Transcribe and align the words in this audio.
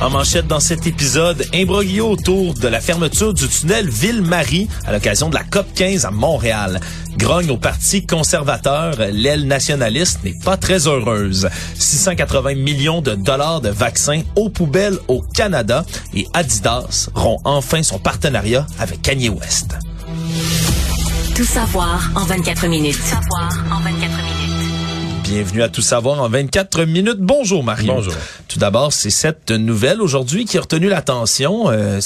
En 0.00 0.10
manchette 0.10 0.46
dans 0.46 0.60
cet 0.60 0.86
épisode, 0.86 1.44
imbroglio 1.52 2.10
autour 2.10 2.54
de 2.54 2.68
la 2.68 2.80
fermeture 2.80 3.34
du 3.34 3.48
tunnel 3.48 3.88
Ville-Marie 3.88 4.68
à 4.86 4.92
l'occasion 4.92 5.28
de 5.28 5.34
la 5.34 5.42
COP 5.42 5.66
15 5.74 6.04
à 6.04 6.12
Montréal. 6.12 6.78
Grogne 7.16 7.50
au 7.50 7.56
Parti 7.56 8.06
conservateur, 8.06 8.94
l'aile 9.10 9.48
nationaliste 9.48 10.20
n'est 10.22 10.38
pas 10.44 10.56
très 10.56 10.86
heureuse. 10.86 11.48
680 11.76 12.54
millions 12.54 13.02
de 13.02 13.16
dollars 13.16 13.60
de 13.60 13.70
vaccins 13.70 14.22
aux 14.36 14.50
poubelles 14.50 14.98
au 15.08 15.20
Canada 15.20 15.84
et 16.14 16.28
Adidas 16.32 17.10
rompt 17.14 17.40
enfin 17.44 17.82
son 17.82 17.98
partenariat 17.98 18.66
avec 18.78 19.02
Kanye 19.02 19.30
West. 19.30 19.76
Tout 21.34 21.44
savoir 21.44 22.08
en 22.14 22.24
24 22.24 22.68
minutes. 22.68 22.96
Tout 22.96 23.02
savoir 23.02 23.48
en 23.72 23.80
24 23.80 24.16
minutes. 24.16 24.27
Bienvenue 25.28 25.62
à 25.62 25.68
Tout 25.68 25.82
savoir 25.82 26.22
en 26.22 26.28
24 26.30 26.84
minutes. 26.84 27.18
Bonjour 27.18 27.62
Marie. 27.62 27.86
Bonjour. 27.86 28.14
Tout 28.48 28.58
d'abord, 28.58 28.94
c'est 28.94 29.10
cette 29.10 29.50
nouvelle 29.50 30.00
aujourd'hui 30.00 30.46
qui 30.46 30.56
a 30.56 30.62
retenu 30.62 30.88
l'attention. 30.88 31.70
Euh, 31.70 32.00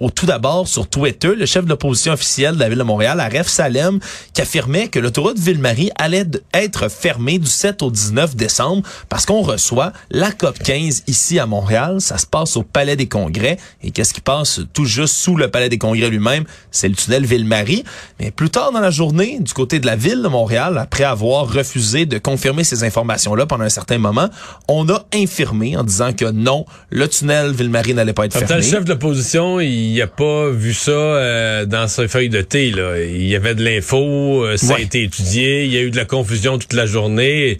au 0.00 0.08
tout 0.08 0.24
d'abord, 0.24 0.66
sur 0.66 0.88
Twitter, 0.88 1.34
le 1.36 1.44
chef 1.44 1.64
de 1.64 1.68
l'opposition 1.68 2.14
officielle 2.14 2.54
de 2.54 2.60
la 2.60 2.70
ville 2.70 2.78
de 2.78 2.82
Montréal, 2.82 3.20
Aref 3.20 3.46
Salem, 3.46 4.00
qui 4.32 4.40
affirmait 4.40 4.88
que 4.88 4.98
l'autoroute 4.98 5.38
Ville-Marie 5.38 5.90
allait 5.98 6.24
être 6.54 6.90
fermée 6.90 7.38
du 7.38 7.46
7 7.46 7.82
au 7.82 7.90
19 7.90 8.36
décembre 8.36 8.88
parce 9.10 9.26
qu'on 9.26 9.42
reçoit 9.42 9.92
la 10.10 10.32
COP 10.32 10.58
15 10.58 11.02
ici 11.08 11.38
à 11.38 11.44
Montréal. 11.44 12.00
Ça 12.00 12.16
se 12.16 12.26
passe 12.26 12.56
au 12.56 12.62
Palais 12.62 12.96
des 12.96 13.06
Congrès. 13.06 13.58
Et 13.82 13.90
qu'est-ce 13.90 14.14
qui 14.14 14.22
passe 14.22 14.60
tout 14.72 14.86
juste 14.86 15.14
sous 15.14 15.36
le 15.36 15.48
Palais 15.48 15.68
des 15.68 15.78
Congrès 15.78 16.08
lui-même? 16.08 16.44
C'est 16.70 16.88
le 16.88 16.94
tunnel 16.94 17.26
Ville-Marie. 17.26 17.84
Mais 18.18 18.30
plus 18.30 18.48
tard 18.48 18.72
dans 18.72 18.80
la 18.80 18.90
journée, 18.90 19.40
du 19.40 19.52
côté 19.52 19.78
de 19.78 19.84
la 19.84 19.96
ville 19.96 20.22
de 20.22 20.28
Montréal, 20.28 20.78
après 20.78 21.04
avoir 21.04 21.52
refusé 21.52 22.06
de 22.06 22.16
confirmer 22.16 22.45
ces 22.64 22.84
informations-là 22.84 23.46
pendant 23.46 23.64
un 23.64 23.68
certain 23.68 23.98
moment, 23.98 24.28
on 24.68 24.88
a 24.88 25.04
infirmé 25.14 25.76
en 25.76 25.84
disant 25.84 26.12
que 26.12 26.30
non, 26.30 26.64
le 26.90 27.08
tunnel 27.08 27.52
Ville-Marie 27.52 27.94
n'allait 27.94 28.12
pas 28.12 28.26
être 28.26 28.38
fermé. 28.38 28.56
le 28.56 28.62
chef 28.62 28.84
de 28.84 28.90
l'opposition, 28.90 29.60
il 29.60 30.00
a 30.00 30.06
pas 30.06 30.50
vu 30.50 30.74
ça 30.74 30.90
euh, 30.90 31.66
dans 31.66 31.88
ses 31.88 32.08
feuilles 32.08 32.28
de 32.28 32.42
thé. 32.42 32.70
Là. 32.70 33.00
Il 33.02 33.26
y 33.26 33.36
avait 33.36 33.54
de 33.54 33.64
l'info, 33.64 34.44
euh, 34.44 34.56
ça 34.56 34.76
a 34.76 34.80
été 34.80 35.02
étudié, 35.02 35.64
il 35.64 35.72
y 35.72 35.76
a 35.76 35.82
eu 35.82 35.90
de 35.90 35.96
la 35.96 36.04
confusion 36.04 36.58
toute 36.58 36.72
la 36.72 36.86
journée. 36.86 37.58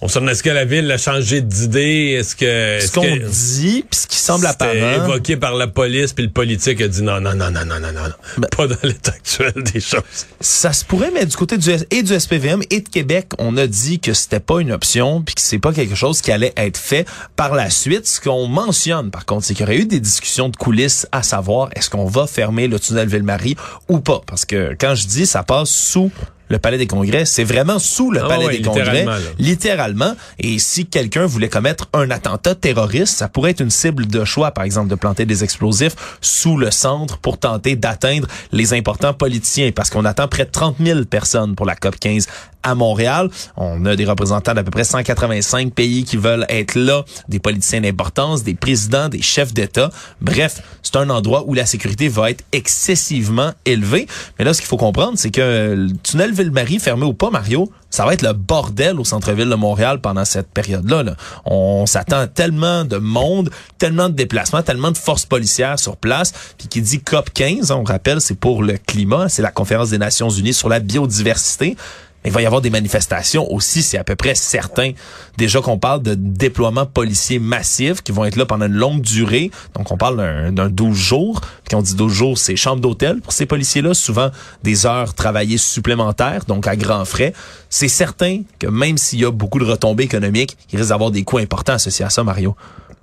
On 0.00 0.06
se 0.06 0.14
demande 0.14 0.30
est-ce 0.30 0.44
que 0.44 0.50
la 0.50 0.64
ville 0.64 0.88
a 0.92 0.96
changé 0.96 1.40
d'idée? 1.40 2.16
Est-ce 2.20 2.36
que 2.36 2.78
ce 2.80 2.92
qu'on 2.92 3.02
dit 3.02 3.84
puis 3.90 3.98
ce 3.98 4.06
qui 4.06 4.16
semble 4.16 4.46
apparent. 4.46 4.70
évoqué 4.72 5.36
par 5.36 5.56
la 5.56 5.66
police 5.66 6.12
puis 6.12 6.24
le 6.24 6.30
politique 6.30 6.80
a 6.80 6.86
dit 6.86 7.02
non 7.02 7.20
non 7.20 7.34
non 7.34 7.50
non 7.50 7.64
non 7.64 7.80
non 7.80 7.92
non. 7.92 8.12
Ben, 8.36 8.48
pas 8.56 8.68
dans 8.68 8.76
l'état 8.84 9.10
actuel 9.10 9.52
des 9.56 9.80
choses. 9.80 10.26
Ça 10.40 10.72
se 10.72 10.84
pourrait 10.84 11.10
mais 11.12 11.26
du 11.26 11.36
côté 11.36 11.58
du 11.58 11.68
et 11.90 12.02
du 12.04 12.18
SPVM 12.18 12.62
et 12.70 12.80
de 12.80 12.88
Québec, 12.88 13.30
on 13.38 13.56
a 13.56 13.66
dit 13.66 13.98
que 13.98 14.12
c'était 14.14 14.38
pas 14.38 14.60
une 14.60 14.70
option 14.70 15.20
puis 15.22 15.34
que 15.34 15.40
c'est 15.40 15.58
pas 15.58 15.72
quelque 15.72 15.96
chose 15.96 16.20
qui 16.20 16.30
allait 16.30 16.52
être 16.56 16.78
fait 16.78 17.04
par 17.34 17.56
la 17.56 17.68
suite. 17.68 18.06
Ce 18.06 18.20
qu'on 18.20 18.46
mentionne 18.46 19.10
par 19.10 19.26
contre, 19.26 19.46
c'est 19.46 19.54
qu'il 19.54 19.66
y 19.66 19.68
aurait 19.68 19.78
eu 19.78 19.86
des 19.86 20.00
discussions 20.00 20.48
de 20.48 20.56
coulisses 20.56 21.08
à 21.10 21.24
savoir 21.24 21.70
est-ce 21.74 21.90
qu'on 21.90 22.06
va 22.06 22.28
fermer 22.28 22.68
le 22.68 22.78
tunnel 22.78 23.08
Ville-Marie 23.08 23.56
ou 23.88 23.98
pas? 23.98 24.20
Parce 24.24 24.44
que 24.44 24.76
quand 24.78 24.94
je 24.94 25.08
dis 25.08 25.26
ça 25.26 25.42
passe 25.42 25.70
sous 25.70 26.12
le 26.48 26.58
Palais 26.58 26.78
des 26.78 26.86
Congrès. 26.86 27.24
C'est 27.24 27.44
vraiment 27.44 27.78
sous 27.78 28.10
le 28.10 28.20
ah 28.22 28.28
Palais 28.28 28.48
des 28.48 28.62
Congrès, 28.62 29.06
littéralement. 29.38 30.14
Et 30.38 30.58
si 30.58 30.86
quelqu'un 30.86 31.26
voulait 31.26 31.48
commettre 31.48 31.88
un 31.92 32.10
attentat 32.10 32.54
terroriste, 32.54 33.16
ça 33.16 33.28
pourrait 33.28 33.52
être 33.52 33.60
une 33.60 33.70
cible 33.70 34.06
de 34.06 34.24
choix, 34.24 34.50
par 34.50 34.64
exemple, 34.64 34.88
de 34.88 34.94
planter 34.94 35.26
des 35.26 35.44
explosifs 35.44 35.94
sous 36.20 36.56
le 36.56 36.70
centre 36.70 37.18
pour 37.18 37.38
tenter 37.38 37.76
d'atteindre 37.76 38.26
les 38.52 38.74
importants 38.74 39.14
politiciens, 39.14 39.70
parce 39.74 39.90
qu'on 39.90 40.04
attend 40.04 40.28
près 40.28 40.44
de 40.44 40.50
30 40.50 40.76
000 40.82 41.04
personnes 41.04 41.54
pour 41.54 41.66
la 41.66 41.76
COP 41.76 41.98
15 41.98 42.26
à 42.62 42.74
Montréal. 42.74 43.30
On 43.56 43.84
a 43.86 43.96
des 43.96 44.04
représentants 44.04 44.54
d'à 44.54 44.62
peu 44.62 44.70
près 44.70 44.84
185 44.84 45.72
pays 45.72 46.04
qui 46.04 46.16
veulent 46.16 46.46
être 46.48 46.74
là, 46.74 47.04
des 47.28 47.38
politiciens 47.38 47.80
d'importance, 47.80 48.42
des 48.42 48.54
présidents, 48.54 49.08
des 49.08 49.22
chefs 49.22 49.52
d'État. 49.54 49.90
Bref, 50.20 50.62
c'est 50.82 50.96
un 50.96 51.10
endroit 51.10 51.44
où 51.46 51.54
la 51.54 51.66
sécurité 51.66 52.08
va 52.08 52.30
être 52.30 52.44
excessivement 52.52 53.52
élevée. 53.64 54.06
Mais 54.38 54.44
là, 54.44 54.54
ce 54.54 54.60
qu'il 54.60 54.68
faut 54.68 54.76
comprendre, 54.76 55.14
c'est 55.16 55.30
que 55.30 55.74
le 55.76 55.96
tunnel 56.02 56.32
Ville-Marie 56.32 56.78
fermé 56.78 57.04
ou 57.04 57.14
pas, 57.14 57.30
Mario, 57.30 57.70
ça 57.90 58.04
va 58.04 58.12
être 58.12 58.22
le 58.22 58.32
bordel 58.32 59.00
au 59.00 59.04
centre-ville 59.04 59.48
de 59.48 59.54
Montréal 59.54 60.00
pendant 60.00 60.24
cette 60.24 60.48
période-là. 60.48 61.02
Là. 61.02 61.16
On 61.46 61.86
s'attend 61.86 62.26
tellement 62.26 62.84
de 62.84 62.98
monde, 62.98 63.50
tellement 63.78 64.08
de 64.08 64.14
déplacements, 64.14 64.62
tellement 64.62 64.90
de 64.90 64.98
forces 64.98 65.24
policières 65.24 65.78
sur 65.78 65.96
place. 65.96 66.32
Puis 66.58 66.68
qui 66.68 66.82
dit 66.82 67.00
COP 67.00 67.30
15, 67.32 67.70
on 67.70 67.84
rappelle, 67.84 68.20
c'est 68.20 68.38
pour 68.38 68.62
le 68.62 68.76
climat, 68.76 69.28
c'est 69.28 69.42
la 69.42 69.50
conférence 69.50 69.90
des 69.90 69.98
Nations 69.98 70.30
Unies 70.30 70.54
sur 70.54 70.68
la 70.68 70.80
biodiversité 70.80 71.76
il 72.24 72.32
va 72.32 72.42
y 72.42 72.46
avoir 72.46 72.60
des 72.60 72.70
manifestations 72.70 73.50
aussi, 73.52 73.82
c'est 73.82 73.96
à 73.96 74.04
peu 74.04 74.16
près 74.16 74.34
certain. 74.34 74.92
Déjà 75.36 75.60
qu'on 75.60 75.78
parle 75.78 76.02
de 76.02 76.14
déploiements 76.14 76.84
policiers 76.84 77.38
massifs 77.38 78.02
qui 78.02 78.12
vont 78.12 78.24
être 78.24 78.36
là 78.36 78.44
pendant 78.44 78.66
une 78.66 78.74
longue 78.74 79.00
durée. 79.00 79.50
Donc, 79.74 79.92
on 79.92 79.96
parle 79.96 80.52
d'un 80.52 80.68
12 80.68 80.96
jours. 80.96 81.40
Puis 81.66 81.76
on 81.76 81.82
dit 81.82 81.94
12 81.94 82.12
jours, 82.12 82.38
c'est 82.38 82.56
chambre 82.56 82.80
d'hôtel 82.80 83.20
pour 83.20 83.32
ces 83.32 83.46
policiers-là. 83.46 83.94
Souvent, 83.94 84.30
des 84.64 84.84
heures 84.84 85.14
travaillées 85.14 85.58
supplémentaires, 85.58 86.44
donc 86.46 86.66
à 86.66 86.76
grands 86.76 87.04
frais. 87.04 87.32
C'est 87.70 87.88
certain 87.88 88.42
que 88.58 88.66
même 88.66 88.98
s'il 88.98 89.20
y 89.20 89.24
a 89.24 89.30
beaucoup 89.30 89.60
de 89.60 89.64
retombées 89.64 90.04
économiques, 90.04 90.56
il 90.72 90.78
risque 90.78 90.90
d'avoir 90.90 91.10
des 91.10 91.22
coûts 91.22 91.38
importants 91.38 91.74
associés 91.74 92.04
à 92.04 92.10
ça, 92.10 92.24
Mario. 92.24 92.56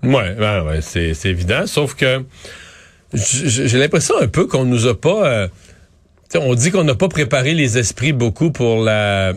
Ouais, 0.03 0.35
ouais, 0.37 0.79
c'est 0.81 1.25
évident. 1.25 1.65
Sauf 1.65 1.95
que 1.95 2.23
j'ai 3.13 3.77
l'impression 3.77 4.15
un 4.19 4.27
peu 4.27 4.45
qu'on 4.45 4.65
nous 4.65 4.87
a 4.87 4.99
pas... 4.99 5.27
Euh, 5.27 5.47
on 6.41 6.55
dit 6.55 6.71
qu'on 6.71 6.83
n'a 6.83 6.95
pas 6.95 7.07
préparé 7.07 7.53
les 7.53 7.77
esprits 7.77 8.13
beaucoup 8.13 8.51
pour 8.51 8.83
la... 8.83 9.33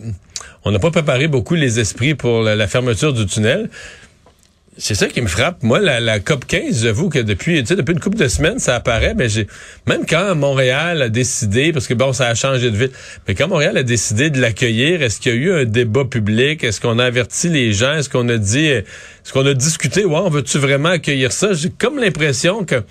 On 0.64 0.70
n'a 0.70 0.78
pas 0.78 0.90
préparé 0.90 1.28
beaucoup 1.28 1.54
les 1.54 1.80
esprits 1.80 2.14
pour 2.14 2.42
la, 2.42 2.66
fermeture 2.66 3.12
du 3.12 3.26
tunnel. 3.26 3.70
C'est 4.76 4.94
ça 4.94 5.08
qui 5.08 5.20
me 5.20 5.26
frappe. 5.26 5.62
Moi, 5.62 5.80
la, 5.80 6.20
COP 6.20 6.46
15, 6.46 6.82
j'avoue 6.82 7.08
que 7.08 7.18
depuis, 7.18 7.62
depuis 7.62 7.92
une 7.92 8.00
couple 8.00 8.18
de 8.18 8.28
semaines, 8.28 8.58
ça 8.58 8.76
apparaît, 8.76 9.14
mais 9.14 9.28
j'ai, 9.28 9.48
même 9.88 10.06
quand 10.06 10.36
Montréal 10.36 11.02
a 11.02 11.08
décidé, 11.08 11.72
parce 11.72 11.88
que 11.88 11.94
bon, 11.94 12.12
ça 12.12 12.28
a 12.28 12.34
changé 12.34 12.70
de 12.70 12.76
vite, 12.76 12.92
mais 13.26 13.34
quand 13.34 13.48
Montréal 13.48 13.76
a 13.76 13.82
décidé 13.82 14.30
de 14.30 14.40
l'accueillir, 14.40 15.02
est-ce 15.02 15.20
qu'il 15.20 15.32
y 15.32 15.34
a 15.34 15.38
eu 15.38 15.52
un 15.52 15.64
débat 15.64 16.04
public? 16.04 16.62
Est-ce 16.62 16.80
qu'on 16.80 16.98
a 17.00 17.04
averti 17.04 17.48
les 17.48 17.72
gens? 17.72 17.94
Est-ce 17.94 18.08
qu'on 18.08 18.28
a 18.28 18.38
dit, 18.38 18.66
est-ce 18.66 19.32
qu'on 19.32 19.46
a 19.46 19.54
discuté? 19.54 20.04
Ouais, 20.04 20.18
on 20.18 20.30
veut-tu 20.30 20.58
vraiment 20.58 20.90
accueillir 20.90 21.32
ça? 21.32 21.54
J'ai 21.54 21.70
comme 21.70 21.98
l'impression 21.98 22.64
que, 22.64 22.84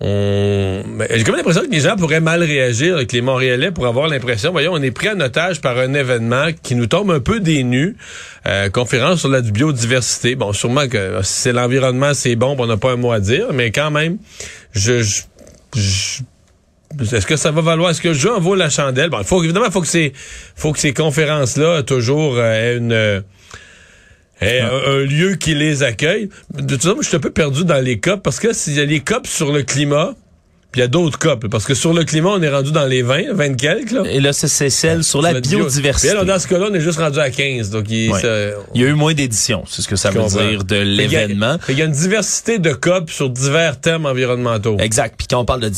on... 0.00 0.82
J'ai 1.10 1.24
comme 1.24 1.36
l'impression 1.36 1.62
que 1.62 1.70
les 1.70 1.80
gens 1.80 1.96
pourraient 1.96 2.20
mal 2.20 2.42
réagir, 2.42 2.96
avec 2.96 3.12
les 3.12 3.20
Montréalais 3.20 3.70
pour 3.70 3.86
avoir 3.86 4.08
l'impression, 4.08 4.52
voyons, 4.52 4.72
on 4.72 4.82
est 4.82 4.90
pris 4.90 5.08
en 5.08 5.20
otage 5.20 5.60
par 5.60 5.78
un 5.78 5.94
événement 5.94 6.48
qui 6.62 6.74
nous 6.74 6.86
tombe 6.86 7.10
un 7.10 7.20
peu 7.20 7.40
des. 7.40 7.64
Euh, 8.46 8.68
conférence 8.70 9.20
sur 9.20 9.28
la 9.28 9.40
biodiversité. 9.40 10.34
Bon, 10.34 10.52
sûrement 10.52 10.88
que 10.88 10.96
euh, 10.96 11.22
si 11.22 11.42
c'est 11.42 11.52
l'environnement, 11.52 12.14
c'est 12.14 12.36
bon, 12.36 12.56
on 12.58 12.66
n'a 12.66 12.76
pas 12.76 12.92
un 12.92 12.96
mot 12.96 13.12
à 13.12 13.20
dire, 13.20 13.48
mais 13.52 13.70
quand 13.70 13.90
même, 13.90 14.18
je, 14.72 15.02
je, 15.74 16.22
est-ce 17.00 17.26
que 17.26 17.36
ça 17.36 17.50
va 17.50 17.60
valoir? 17.60 17.90
Est-ce 17.90 18.00
que 18.00 18.08
le 18.08 18.14
jeu 18.14 18.32
en 18.32 18.40
vaut 18.40 18.54
la 18.54 18.70
chandelle? 18.70 19.10
Bon, 19.10 19.22
faut 19.24 19.42
évidemment, 19.42 19.70
faut 19.70 19.80
que 19.80 19.86
ces, 19.86 20.12
faut 20.54 20.72
que 20.72 20.78
ces 20.78 20.94
conférences-là 20.94 21.82
toujours 21.82 22.36
euh, 22.36 22.52
aient 22.52 22.76
une 22.76 23.22
eh, 24.40 24.60
un, 24.60 25.04
lieu 25.04 25.34
qui 25.36 25.54
les 25.54 25.82
accueille. 25.82 26.28
De 26.54 26.74
toute 26.74 26.82
façon, 26.82 26.98
je 27.00 27.08
suis 27.08 27.16
un 27.16 27.20
peu 27.20 27.30
perdu 27.30 27.64
dans 27.64 27.82
les 27.82 27.98
COP 27.98 28.22
parce 28.22 28.38
que 28.38 28.52
s'il 28.52 28.74
y 28.74 28.80
a 28.80 28.84
les 28.84 29.00
COP 29.00 29.26
sur 29.26 29.52
le 29.52 29.62
climat, 29.62 30.14
il 30.76 30.80
y 30.80 30.82
a 30.82 30.88
d'autres 30.88 31.18
COP. 31.18 31.48
Parce 31.48 31.64
que 31.64 31.74
sur 31.74 31.92
le 31.92 32.04
climat, 32.04 32.30
on 32.30 32.42
est 32.42 32.50
rendu 32.50 32.70
dans 32.70 32.86
les 32.86 33.02
20, 33.02 33.32
20 33.32 33.54
quelques. 33.54 33.92
Là. 33.92 34.02
Et 34.10 34.20
là, 34.20 34.32
c'est 34.32 34.70
celle 34.70 35.02
sur 35.02 35.22
la, 35.22 35.40
biodiversité. 35.40 36.12
Bio. 36.12 36.24
dans 36.24 36.38
ce 36.38 36.46
cas-là, 36.46 36.66
on 36.70 36.74
est 36.74 36.80
juste 36.80 36.98
rendu 36.98 37.18
à 37.18 37.30
15. 37.30 37.70
Donc, 37.70 37.86
il, 37.88 38.12
il 38.74 38.80
y 38.80 38.84
a 38.84 38.88
eu 38.88 38.94
moins 38.94 39.14
d'éditions, 39.14 39.64
c'est 39.66 39.82
ce 39.82 39.88
que 39.88 39.96
ça 39.96 40.10
veut 40.10 40.26
dire 40.26 40.64
de 40.64 40.76
l'événement. 40.76 41.58
Il 41.68 41.78
y, 41.78 41.82
a 41.82 41.84
une 41.84 41.92
diversité 41.92 42.58
de 42.58 42.72
COP 42.72 43.10
sur 43.10 43.30
divers 43.30 43.80
thèmes 43.80 44.06
environnementaux. 44.06 44.76
Exact. 44.78 45.14
Puis 45.16 45.26
quand 45.28 45.40
on 45.40 45.44
parle 45.44 45.60
de 45.60 45.70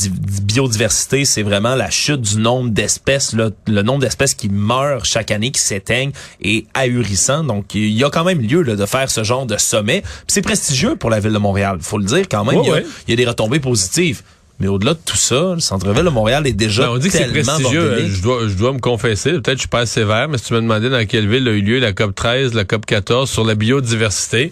biodiversité, 0.43 1.25
c'est 1.25 1.43
vraiment 1.43 1.75
la 1.75 1.89
chute 1.89 2.21
du 2.21 2.37
nombre 2.37 2.69
d'espèces, 2.69 3.33
le 3.33 3.81
nombre 3.81 3.99
d'espèces 3.99 4.33
qui 4.33 4.49
meurent 4.49 5.05
chaque 5.05 5.31
année, 5.31 5.51
qui 5.51 5.61
s'éteignent, 5.61 6.11
est 6.41 6.65
ahurissant. 6.73 7.43
Donc, 7.43 7.75
il 7.75 7.91
y 7.91 8.03
a 8.03 8.09
quand 8.09 8.23
même 8.23 8.41
lieu 8.41 8.61
là, 8.61 8.75
de 8.75 8.85
faire 8.85 9.09
ce 9.09 9.23
genre 9.23 9.45
de 9.45 9.57
sommet. 9.57 10.01
Puis 10.01 10.23
c'est 10.27 10.41
prestigieux 10.41 10.95
pour 10.95 11.09
la 11.09 11.19
ville 11.19 11.33
de 11.33 11.37
Montréal. 11.37 11.77
faut 11.81 11.97
le 11.97 12.05
dire 12.05 12.25
quand 12.29 12.43
même. 12.43 12.59
il, 12.63 12.67
y 12.67 12.71
a, 12.71 12.79
il 12.79 13.09
y 13.09 13.13
a 13.13 13.15
des 13.15 13.25
retombées 13.25 13.59
positives. 13.59 14.21
Mais 14.59 14.67
au-delà 14.67 14.93
de 14.93 14.99
tout 15.03 15.15
ça, 15.15 15.53
le 15.53 15.61
centre-ville 15.61 16.03
de 16.03 16.09
Montréal 16.09 16.45
est 16.45 16.53
déjà 16.53 16.83
ben, 16.83 16.91
on 16.93 16.97
dit 16.97 17.07
que 17.09 17.17
c'est 17.17 17.31
prestigieux. 17.31 18.07
Je 18.07 18.21
dois, 18.21 18.47
je 18.47 18.55
dois 18.55 18.73
me 18.73 18.79
confesser, 18.79 19.31
peut-être 19.31 19.53
je 19.53 19.59
suis 19.59 19.67
pas 19.67 19.79
assez 19.79 20.01
sévère, 20.01 20.27
mais 20.27 20.37
si 20.37 20.45
tu 20.45 20.53
me 20.53 20.61
demandais 20.61 20.89
dans 20.89 21.05
quelle 21.05 21.29
ville 21.29 21.47
a 21.47 21.51
eu 21.51 21.61
lieu 21.61 21.79
la 21.79 21.93
COP 21.93 22.13
13, 22.13 22.53
la 22.53 22.65
COP 22.65 22.85
14 22.85 23.29
sur 23.29 23.45
la 23.45 23.55
biodiversité, 23.55 24.51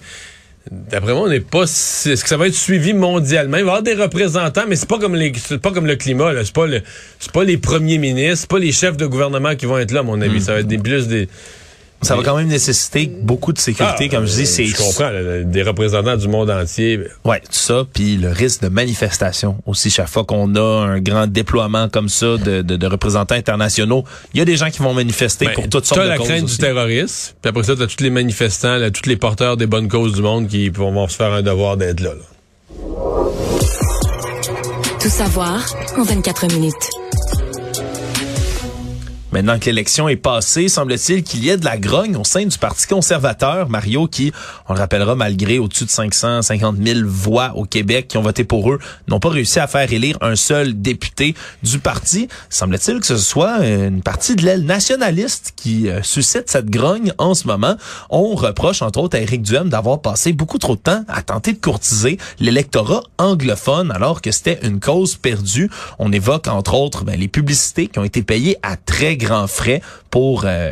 D'après 0.71 1.13
moi, 1.13 1.24
on 1.24 1.30
n'est 1.30 1.39
pas. 1.39 1.63
Est-ce 1.63 2.21
que 2.21 2.27
ça 2.30 2.38
va 2.38 2.48
être 2.48 2.56
suivi 2.56 2.94
mondialement? 2.94 3.57
Il 3.57 3.63
va 3.63 3.68
y 3.68 3.71
avoir 3.71 3.83
des 3.83 3.94
représentants, 3.94 4.63
mais 4.68 4.75
c'est 4.75 4.89
pas 4.89 5.00
comme 5.00 5.15
les, 5.15 5.31
c'est 5.38 5.62
pas 5.62 5.71
comme 5.71 5.86
le 5.86 5.95
climat. 5.95 6.33
Là. 6.33 6.44
C'est 6.44 6.53
pas 6.53 6.68
le, 6.68 6.81
c'est 7.19 7.31
pas 7.31 7.44
les 7.44 7.57
premiers 7.57 7.98
ministres, 7.98 8.39
c'est 8.42 8.50
pas 8.50 8.60
les 8.60 8.71
chefs 8.71 8.98
de 8.98 9.06
gouvernement 9.06 9.56
qui 9.56 9.65
vont 9.65 9.77
être 9.77 9.92
là, 9.92 10.01
à 10.01 10.03
mon 10.03 10.19
avis. 10.21 10.39
Hmm. 10.39 10.42
Ça 10.42 10.53
va 10.53 10.60
être 10.60 10.68
des 10.68 10.77
plus 10.77 11.07
des 11.07 11.30
Ça 12.03 12.15
va 12.15 12.21
quand 12.23 12.38
même 12.38 12.47
nécessiter 12.47 13.07
beaucoup 13.23 13.51
de 13.53 13.57
sécurité, 13.57 14.07
Ah, 14.11 14.15
comme 14.15 14.25
je 14.27 14.33
dis. 14.35 14.45
C'est 14.45 14.65
Je 14.65 14.75
comprends, 14.77 15.09
des 15.45 15.63
représentants 15.63 16.15
du 16.15 16.27
monde 16.27 16.49
entier. 16.51 16.99
Ouais, 17.25 17.39
tout 17.39 17.47
ça, 17.51 17.85
puis 17.91 18.17
le 18.17 18.29
risque 18.29 18.61
de 18.61 18.67
manifestation 18.69 19.57
aussi. 19.65 19.89
Chaque 19.89 20.07
fois 20.07 20.23
qu'on 20.23 20.55
a 20.55 20.85
un 20.85 20.99
grand 20.99 21.25
déploiement 21.27 21.89
comme 21.89 22.07
ça 22.07 22.38
de, 22.38 22.61
de, 22.61 22.75
de 22.77 22.88
représentants 22.88 23.33
internationaux, 23.35 24.03
il 24.33 24.38
y 24.39 24.41
a 24.41 24.45
des 24.45 24.57
gens 24.57 24.69
qui 24.69 24.79
vont 24.79 24.94
manifester 24.94 25.45
Ben, 25.47 25.53
pour 25.55 25.69
toutes 25.69 25.85
sortes 25.85 25.99
T'as 26.01 26.05
de 26.05 26.09
la 26.11 26.17
causes 26.17 26.27
crainte 26.27 26.44
aussi. 26.44 26.55
du 26.57 26.61
terrorisme, 26.61 27.33
puis 27.41 27.49
après 27.49 27.63
ça, 27.63 27.75
t'as 27.75 27.88
tous 27.88 28.03
les 28.03 28.11
manifestants, 28.11 28.77
là, 28.77 28.91
tous 28.91 29.09
les 29.09 29.17
porteurs 29.17 29.57
des 29.57 29.65
bonnes 29.65 29.88
causes 29.89 30.13
du 30.13 30.21
monde 30.21 30.47
qui 30.47 30.69
vont, 30.69 30.91
vont 30.93 31.07
se 31.07 31.15
faire 31.15 31.33
un 31.33 31.41
devoir 31.41 31.77
d'être 31.77 32.00
là. 32.00 32.11
là. 32.13 32.77
Tout 35.01 35.09
savoir 35.09 35.65
en 35.97 36.03
24 36.03 36.53
minutes. 36.53 36.73
Maintenant 39.33 39.59
que 39.59 39.65
l'élection 39.65 40.07
est 40.07 40.15
passée, 40.15 40.69
semble-t-il 40.69 41.21
qu'il 41.21 41.44
y 41.44 41.50
ait 41.50 41.57
de 41.57 41.65
la 41.65 41.77
grogne 41.77 42.15
au 42.15 42.24
sein 42.24 42.45
du 42.45 42.57
Parti 42.57 42.88
conservateur, 42.88 43.68
Mario, 43.68 44.07
qui, 44.07 44.31
on 44.69 44.74
le 44.74 44.79
rappellera, 44.79 45.15
malgré 45.15 45.59
au-dessus 45.59 45.83
de 45.83 45.89
550 45.89 46.77
000 46.81 47.01
voix 47.03 47.51
au 47.56 47.65
Québec 47.65 48.07
qui 48.07 48.18
ont 48.18 48.21
voté 48.21 48.45
pour 48.45 48.71
eux, 48.71 48.79
n'ont 49.09 49.19
pas 49.19 49.27
réussi 49.27 49.59
à 49.59 49.68
faire 49.68 49.91
élire 49.91 50.18
un 50.21 50.38
seul 50.38 50.81
député 50.81 51.35
du 51.62 51.79
parti. 51.79 52.29
Semble-t-il 52.50 53.01
que 53.01 53.06
ce 53.06 53.18
soit 53.18 53.65
une 53.65 54.01
partie 54.01 54.38
de 54.38 54.44
l'aile 54.44 54.63
nationaliste 54.63 55.51
qui 55.57 55.89
euh, 55.89 56.01
suscite 56.03 56.50
cette 56.50 56.69
grogne 56.69 57.12
en 57.18 57.33
ce 57.33 57.47
moment. 57.47 57.75
On 58.09 58.33
reproche, 58.33 58.81
entre 58.81 59.00
autres, 59.00 59.18
à 59.18 59.19
Éric 59.19 59.41
Duhem 59.41 59.68
d'avoir 59.68 60.01
passé 60.01 60.31
beaucoup 60.31 60.57
trop 60.57 60.77
de 60.77 60.81
temps 60.81 61.03
à 61.09 61.21
tenter 61.21 61.51
de 61.51 61.59
courtiser 61.59 62.18
l'électorat 62.39 63.03
anglophone 63.18 63.91
alors 63.91 64.21
que 64.21 64.31
c'était 64.31 64.59
une 64.63 64.79
cause 64.79 65.15
perdue. 65.15 65.69
On 66.00 66.13
évoque, 66.13 66.47
entre 66.47 66.75
autres, 66.75 67.03
ben, 67.03 67.19
les 67.19 67.27
publicités 67.27 67.88
qui 67.88 68.00
ont 68.00 68.06
été 68.06 68.24
payées 68.24 68.56
à 68.63 68.77
très 68.77 69.16
grands 69.17 69.47
frais 69.47 69.81
pour 70.09 70.43
euh, 70.45 70.71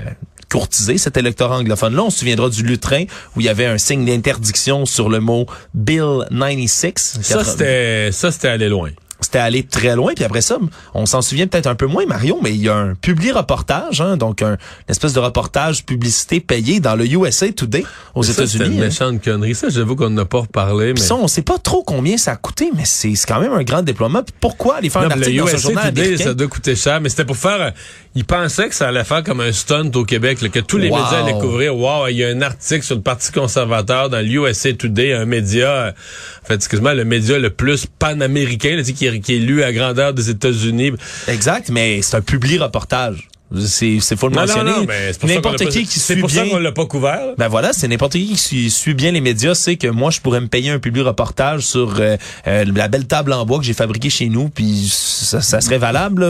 courtiser 0.52 0.98
cet 0.98 1.18
électorat 1.18 1.58
anglophone-là. 1.58 2.04
On 2.04 2.10
se 2.10 2.20
souviendra 2.20 2.50
du 2.50 2.64
lutrin 2.64 3.04
où 3.36 3.42
il 3.42 3.46
y 3.46 3.50
avait 3.50 3.66
un 3.66 3.78
signe 3.78 4.06
d'interdiction 4.06 4.86
sur 4.86 5.10
le 5.10 5.20
mot 5.20 5.46
Bill 5.74 6.26
96. 6.32 7.20
Ça, 7.22 7.44
c'était, 7.44 8.12
ça, 8.12 8.32
c'était 8.32 8.48
aller 8.50 8.70
loin. 8.70 8.92
C'était 9.22 9.40
allé 9.40 9.64
très 9.64 9.96
loin. 9.96 10.14
Puis 10.14 10.26
après 10.26 10.42
ça, 10.42 10.58
on 10.94 11.06
s'en 11.06 11.22
souvient 11.22 11.48
peut-être 11.48 11.68
un 11.68 11.74
peu 11.76 11.88
moins, 11.88 12.06
Mario, 12.06 12.38
mais 12.44 12.52
il 12.54 12.62
y 12.62 12.70
a 12.70 12.76
un 12.76 12.96
publi-reportage, 12.96 14.02
hein, 14.02 14.18
donc 14.18 14.42
un, 14.42 14.52
une 14.52 14.58
espèce 14.90 15.14
de 15.14 15.20
reportage 15.20 15.86
publicité 15.86 16.42
payé 16.42 16.80
dans 16.82 16.96
le 16.96 17.08
USA 17.08 17.52
Today 17.52 17.86
aux 18.14 18.24
ça, 18.24 18.34
C'était 18.34 18.44
une 18.44 18.50
États-Unis. 18.58 18.78
hein. 18.82 18.86
méchante 18.86 19.24
connerie. 19.24 19.56
Ça, 19.56 19.70
j'avoue 19.70 19.96
qu'on 19.96 20.10
n'a 20.10 20.26
pas 20.26 20.40
reparlé, 20.42 20.94
mais... 20.94 21.00
Ça, 21.00 21.16
on 21.16 21.28
sait 21.28 21.42
pas 21.42 21.58
trop 21.58 21.82
combien 21.82 22.18
ça 22.18 22.34
a 22.34 22.36
coûté, 22.36 22.70
mais 22.76 22.84
c'est 22.86 23.16
c'est 23.16 23.26
quand 23.26 23.40
même 23.40 23.54
un 23.54 23.64
grand 23.64 23.82
déploiement. 23.82 24.22
Puis 24.22 24.36
pourquoi 24.40 24.76
aller 24.76 24.90
faire 24.90 25.04
Non, 25.04 25.08
un 25.08 25.12
article 25.12 25.32
le 25.32 25.38
dans 25.42 25.48
ce 25.48 25.52
USA 25.54 25.62
journal 25.62 25.86
Today, 25.86 26.02
américain? 26.02 26.24
ça 26.26 26.34
doit 26.34 26.48
coûter 26.48 26.76
cher, 26.76 27.02
mais 27.02 27.10
c'était 27.10 27.26
pour 27.26 27.38
faire. 27.38 27.74
Ils 28.16 28.24
pensaient 28.26 28.70
que 28.70 28.76
ça 28.76 28.88
allait 28.88 29.04
faire 29.04 29.24
comme 29.24 29.42
un 29.42 29.52
stunt 29.52 29.92
au 29.96 30.06
Québec, 30.06 30.42
là, 30.42 30.50
que 30.50 30.60
tous 30.60 30.78
les 30.78 30.90
Wow. 30.90 31.04
médias 31.04 31.20
allaient 31.24 31.34
couvrir. 31.40 31.76
Wow, 31.76 32.08
il 32.08 32.16
y 32.18 32.24
a 32.24 32.30
un 32.30 32.42
article 32.42 32.82
sur 32.84 32.96
le 32.96 33.02
Parti 33.02 33.32
conservateur 33.32 34.10
dans 34.10 34.22
l'USA 34.26 34.74
Today, 34.74 35.14
un 35.14 35.26
média, 35.26 35.94
en 36.44 36.48
fait, 36.48 36.56
excuse-moi, 36.56 36.94
le 36.94 37.04
média 37.06 37.38
le 37.38 37.50
plus 37.50 37.86
panaméricain, 37.86 38.78
là, 38.78 38.84
qui, 38.84 39.06
est- 39.06 39.20
qui 39.20 39.36
est 39.36 39.40
lu 39.40 39.64
à 39.64 39.74
grandeur 39.74 40.14
des 40.14 40.30
États-Unis. 40.30 40.94
Exact, 41.28 41.70
mais 41.70 42.02
c'est 42.02 42.16
un 42.18 42.22
publi-reportage. 42.22 43.28
C'est 43.64 44.00
c'est 44.02 44.18
faut 44.18 44.28
le 44.28 44.36
mentionner. 44.36 44.72
N'importe 45.24 45.60
l'a 45.62 45.66
pas- 45.68 45.72
qui 45.72 45.86
qui 45.86 46.00
suit 46.00 46.16
pour 46.18 46.30
bien. 46.30 46.50
qu'on 46.50 46.58
l'a 46.58 46.72
pas 46.72 46.86
couvert. 46.88 47.20
Ben 47.38 47.48
voilà, 47.48 47.74
c'est 47.74 47.88
n'importe 47.88 48.14
qui 48.14 48.28
qui 48.30 48.38
suit, 48.38 48.70
suit 48.72 48.94
bien 48.96 49.12
les 49.12 49.22
médias, 49.22 49.54
sait 49.54 49.76
que 49.76 49.88
moi 49.88 50.10
je 50.10 50.20
pourrais 50.20 50.42
me 50.42 50.48
payer 50.48 50.72
un 50.72 50.80
public 50.80 51.06
reportage 51.06 51.62
sur 51.62 51.96
euh, 52.00 52.18
euh, 52.48 52.66
la 52.76 52.88
belle 52.88 53.06
table 53.06 53.32
en 53.34 53.46
bois 53.46 53.60
que 53.60 53.64
j'ai 53.66 53.74
fabriquée 53.74 54.10
chez 54.10 54.30
nous, 54.30 54.50
puis 54.50 54.90
ça, 54.92 55.42
ça 55.42 55.62
serait 55.62 55.78
valable. 55.78 56.26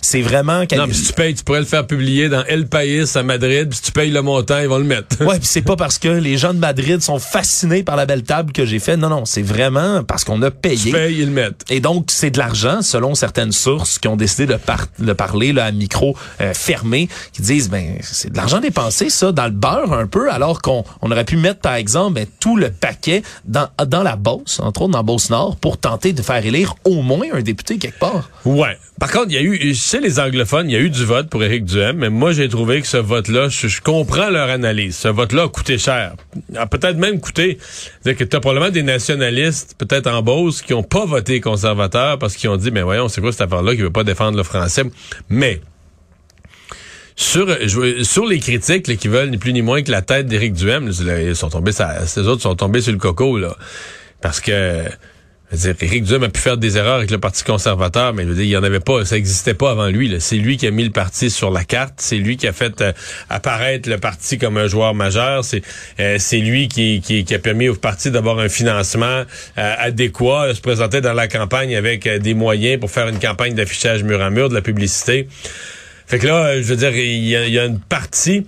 C'est 0.00 0.22
vraiment. 0.22 0.60
Non, 0.76 0.86
mais 0.86 0.94
si 0.94 1.02
tu 1.06 1.12
payes, 1.14 1.34
tu 1.34 1.42
pourrais 1.42 1.60
le 1.60 1.66
faire 1.66 1.86
publier 1.86 2.28
dans 2.28 2.44
El 2.44 2.68
País 2.68 3.04
à 3.16 3.22
Madrid, 3.24 3.68
puis 3.68 3.76
si 3.78 3.82
tu 3.82 3.92
payes 3.92 4.10
le 4.12 4.22
montant, 4.22 4.60
ils 4.60 4.68
vont 4.68 4.78
le 4.78 4.84
mettre. 4.84 5.20
Ouais, 5.24 5.38
puis 5.38 5.48
c'est 5.48 5.62
pas 5.62 5.76
parce 5.76 5.98
que 5.98 6.08
les 6.08 6.38
gens 6.38 6.54
de 6.54 6.58
Madrid 6.60 7.02
sont 7.02 7.18
fascinés 7.18 7.82
par 7.82 7.96
la 7.96 8.06
belle 8.06 8.22
table 8.22 8.52
que 8.52 8.64
j'ai 8.64 8.78
fait. 8.78 8.96
Non, 8.96 9.08
non, 9.08 9.24
c'est 9.24 9.42
vraiment 9.42 10.04
parce 10.04 10.22
qu'on 10.24 10.40
a 10.42 10.50
tu 10.50 10.56
payé. 10.58 10.92
payes, 10.92 11.16
ils 11.18 11.26
le 11.26 11.32
mettent. 11.32 11.64
Et 11.70 11.80
donc, 11.80 12.10
c'est 12.12 12.30
de 12.30 12.38
l'argent, 12.38 12.82
selon 12.82 13.14
certaines 13.16 13.52
sources 13.52 13.98
qui 13.98 14.06
ont 14.08 14.16
décidé 14.16 14.46
de, 14.46 14.54
par- 14.54 14.86
de 15.00 15.12
parler 15.12 15.52
là, 15.52 15.64
à 15.66 15.72
micro 15.72 16.16
euh, 16.40 16.51
fermé, 16.54 17.08
qui 17.32 17.42
disent, 17.42 17.70
ben, 17.70 17.98
c'est 18.02 18.30
de 18.30 18.36
l'argent 18.36 18.60
dépensé, 18.60 19.10
ça, 19.10 19.32
dans 19.32 19.44
le 19.44 19.50
beurre 19.50 19.92
un 19.92 20.06
peu, 20.06 20.30
alors 20.30 20.62
qu'on 20.62 20.84
on 21.00 21.10
aurait 21.10 21.24
pu 21.24 21.36
mettre, 21.36 21.60
par 21.60 21.74
exemple, 21.74 22.14
ben, 22.14 22.26
tout 22.40 22.56
le 22.56 22.70
paquet 22.70 23.22
dans, 23.44 23.68
dans 23.86 24.02
la 24.02 24.16
Beauce, 24.16 24.60
entre 24.60 24.82
autres 24.82 24.92
dans 24.92 25.04
Beauce-Nord, 25.04 25.56
pour 25.56 25.78
tenter 25.78 26.12
de 26.12 26.22
faire 26.22 26.44
élire 26.44 26.74
au 26.84 27.02
moins 27.02 27.26
un 27.32 27.42
député 27.42 27.78
quelque 27.78 27.98
part. 27.98 28.30
Ouais. 28.44 28.76
Par 29.02 29.10
contre, 29.10 29.26
il 29.30 29.34
y 29.34 29.38
a 29.38 29.42
eu, 29.42 29.74
chez 29.74 29.98
les 29.98 30.20
anglophones, 30.20 30.70
il 30.70 30.74
y 30.74 30.76
a 30.76 30.78
eu 30.78 30.90
du 30.90 31.04
vote 31.04 31.28
pour 31.28 31.42
Éric 31.42 31.64
Duhem, 31.64 31.96
mais 31.96 32.08
moi, 32.08 32.32
j'ai 32.32 32.48
trouvé 32.48 32.80
que 32.80 32.86
ce 32.86 32.98
vote-là, 32.98 33.48
je, 33.48 33.80
comprends 33.80 34.30
leur 34.30 34.48
analyse. 34.48 34.96
Ce 34.96 35.08
vote-là 35.08 35.44
a 35.44 35.48
coûté 35.48 35.76
cher. 35.76 36.14
A 36.54 36.66
peut-être 36.66 36.96
même 36.98 37.20
coûté. 37.20 37.58
C'est-à-dire 37.60 38.16
que 38.16 38.24
t'as 38.24 38.38
probablement 38.38 38.70
des 38.70 38.84
nationalistes, 38.84 39.74
peut-être 39.76 40.06
en 40.06 40.22
Beauce, 40.22 40.62
qui 40.62 40.72
ont 40.72 40.84
pas 40.84 41.04
voté 41.04 41.40
conservateur 41.40 42.18
parce 42.18 42.36
qu'ils 42.36 42.48
ont 42.50 42.56
dit, 42.56 42.70
mais 42.70 42.82
voyons, 42.82 43.08
c'est 43.08 43.20
quoi 43.20 43.32
cette 43.32 43.40
affaire-là 43.40 43.74
qui 43.74 43.82
veut 43.82 43.90
pas 43.90 44.04
défendre 44.04 44.36
le 44.36 44.44
français? 44.44 44.84
Mais, 45.28 45.60
sur, 47.16 47.46
veux- 47.46 48.04
sur 48.04 48.26
les 48.26 48.38
critiques 48.38 48.88
là, 48.88 48.96
qui 48.96 49.08
veulent 49.08 49.30
ni 49.30 49.38
plus 49.38 49.52
ni 49.52 49.62
moins 49.62 49.82
que 49.82 49.90
la 49.90 50.02
tête 50.02 50.26
d'Éric 50.26 50.54
Duhem, 50.54 50.90
là, 51.04 51.20
ils 51.20 51.36
sont 51.36 51.50
tombés, 51.50 51.72
ces 51.72 52.20
autres 52.20 52.42
sont 52.42 52.54
tombés 52.56 52.80
sur 52.80 52.92
le 52.92 52.98
coco, 52.98 53.38
là. 53.38 53.56
Parce 54.20 54.40
que, 54.40 54.84
Éric 55.52 56.04
Duhem 56.04 56.22
a 56.22 56.28
pu 56.30 56.40
faire 56.40 56.56
des 56.56 56.78
erreurs 56.78 56.96
avec 56.96 57.10
le 57.10 57.18
Parti 57.18 57.44
conservateur, 57.44 58.14
mais 58.14 58.22
je 58.22 58.28
veux 58.28 58.34
dire, 58.34 58.44
il 58.44 58.48
y 58.50 58.56
en 58.56 58.62
avait 58.62 58.80
pas, 58.80 59.04
ça 59.04 59.18
existait 59.18 59.52
pas 59.52 59.72
avant 59.72 59.88
lui. 59.88 60.16
C'est 60.18 60.36
lui 60.36 60.56
qui 60.56 60.66
a 60.66 60.70
mis 60.70 60.84
le 60.84 60.90
parti 60.90 61.28
sur 61.28 61.50
la 61.50 61.62
carte, 61.64 61.94
c'est 61.98 62.16
lui 62.16 62.38
qui 62.38 62.48
a 62.48 62.54
fait 62.54 62.80
euh, 62.80 62.92
apparaître 63.28 63.90
le 63.90 63.98
parti 63.98 64.38
comme 64.38 64.56
un 64.56 64.66
joueur 64.66 64.94
majeur, 64.94 65.44
c'est 65.44 65.60
euh, 66.00 66.16
c'est 66.18 66.38
lui 66.38 66.68
qui, 66.68 67.02
qui, 67.02 67.24
qui 67.24 67.34
a 67.34 67.38
permis 67.38 67.68
au 67.68 67.74
parti 67.74 68.10
d'avoir 68.10 68.38
un 68.38 68.48
financement 68.48 69.24
euh, 69.58 69.74
adéquat, 69.78 70.48
de 70.48 70.54
se 70.54 70.62
présenter 70.62 71.02
dans 71.02 71.12
la 71.12 71.28
campagne 71.28 71.76
avec 71.76 72.06
euh, 72.06 72.18
des 72.18 72.32
moyens 72.32 72.80
pour 72.80 72.90
faire 72.90 73.08
une 73.08 73.18
campagne 73.18 73.52
d'affichage 73.54 74.04
mur 74.04 74.22
à 74.22 74.30
mur, 74.30 74.48
de 74.48 74.54
la 74.54 74.62
publicité. 74.62 75.28
Fait 76.12 76.18
que 76.18 76.26
là, 76.26 76.44
euh, 76.48 76.56
je 76.62 76.68
veux 76.68 76.76
dire, 76.76 76.94
il 76.94 77.24
y, 77.26 77.34
a- 77.34 77.46
il 77.46 77.54
y 77.54 77.58
a 77.58 77.64
une 77.64 77.80
partie 77.80 78.46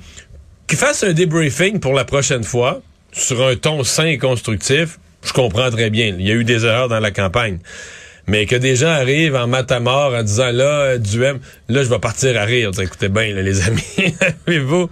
qui 0.66 0.76
fasse 0.76 1.02
un 1.02 1.14
débriefing 1.14 1.80
pour 1.80 1.94
la 1.94 2.04
prochaine 2.04 2.44
fois 2.44 2.82
sur 3.10 3.42
un 3.42 3.56
ton 3.56 3.82
sain 3.84 4.04
et 4.04 4.18
constructif. 4.18 4.98
Je 5.24 5.32
comprends 5.32 5.70
très 5.70 5.88
bien. 5.88 6.14
Il 6.18 6.26
y 6.28 6.30
a 6.30 6.34
eu 6.34 6.44
des 6.44 6.66
erreurs 6.66 6.88
dans 6.90 7.00
la 7.00 7.10
campagne. 7.10 7.60
Mais 8.26 8.46
que 8.46 8.56
des 8.56 8.74
gens 8.74 8.88
arrivent 8.88 9.36
en 9.36 9.46
matamor 9.46 10.14
en 10.14 10.22
disant 10.22 10.50
là, 10.50 10.64
euh, 10.64 10.98
Duhem, 10.98 11.38
là, 11.68 11.82
je 11.84 11.88
vais 11.90 11.98
partir 11.98 12.40
à 12.40 12.44
rire. 12.44 12.70
Vous 12.72 12.80
écoutez 12.80 13.08
bien, 13.08 13.34
là, 13.34 13.42
les 13.42 13.60
amis. 13.68 13.82
Avez-vous, 14.46 14.88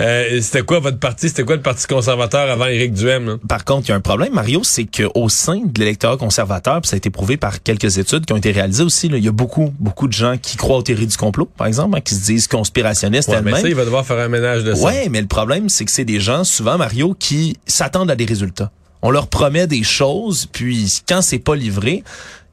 euh, 0.00 0.40
c'était 0.40 0.62
quoi 0.62 0.78
votre 0.80 0.98
parti? 0.98 1.28
C'était 1.28 1.44
quoi 1.44 1.56
le 1.56 1.62
Parti 1.62 1.86
conservateur 1.86 2.50
avant 2.50 2.66
Éric 2.66 2.94
Duhem? 2.94 3.26
là? 3.26 3.36
Par 3.48 3.64
contre, 3.66 3.88
il 3.88 3.90
y 3.90 3.92
a 3.92 3.96
un 3.96 4.00
problème, 4.00 4.32
Mario, 4.32 4.62
c'est 4.64 4.84
qu'au 4.86 5.28
sein 5.28 5.60
de 5.66 5.78
l'électorat 5.78 6.16
conservateur, 6.16 6.80
puis 6.80 6.88
ça 6.88 6.94
a 6.94 6.98
été 6.98 7.10
prouvé 7.10 7.36
par 7.36 7.62
quelques 7.62 7.98
études 7.98 8.24
qui 8.24 8.32
ont 8.32 8.38
été 8.38 8.50
réalisées 8.50 8.82
aussi, 8.82 9.08
là, 9.10 9.18
il 9.18 9.24
y 9.24 9.28
a 9.28 9.32
beaucoup, 9.32 9.74
beaucoup 9.78 10.08
de 10.08 10.14
gens 10.14 10.36
qui 10.40 10.56
croient 10.56 10.78
aux 10.78 10.82
théories 10.82 11.06
du 11.06 11.16
complot, 11.18 11.50
par 11.56 11.66
exemple, 11.66 11.98
hein, 11.98 12.00
qui 12.00 12.14
se 12.14 12.24
disent 12.24 12.46
conspirationnistes 12.48 13.28
Ouais, 13.28 13.42
mais 13.42 13.50
elles-mêmes. 13.50 13.62
ça, 13.62 13.68
il 13.68 13.74
va 13.74 13.84
devoir 13.84 14.06
faire 14.06 14.18
un 14.18 14.28
ménage 14.28 14.64
de 14.64 14.72
ça. 14.74 14.82
Ouais, 14.86 15.08
mais 15.10 15.20
le 15.20 15.26
problème, 15.26 15.68
c'est 15.68 15.84
que 15.84 15.90
c'est 15.92 16.06
des 16.06 16.20
gens, 16.20 16.44
souvent, 16.44 16.78
Mario, 16.78 17.14
qui 17.18 17.58
s'attendent 17.66 18.10
à 18.10 18.16
des 18.16 18.24
résultats. 18.24 18.70
On 19.02 19.10
leur 19.10 19.28
promet 19.28 19.66
des 19.66 19.82
choses, 19.82 20.46
puis 20.52 21.00
quand 21.08 21.22
c'est 21.22 21.38
pas 21.38 21.56
livré, 21.56 22.04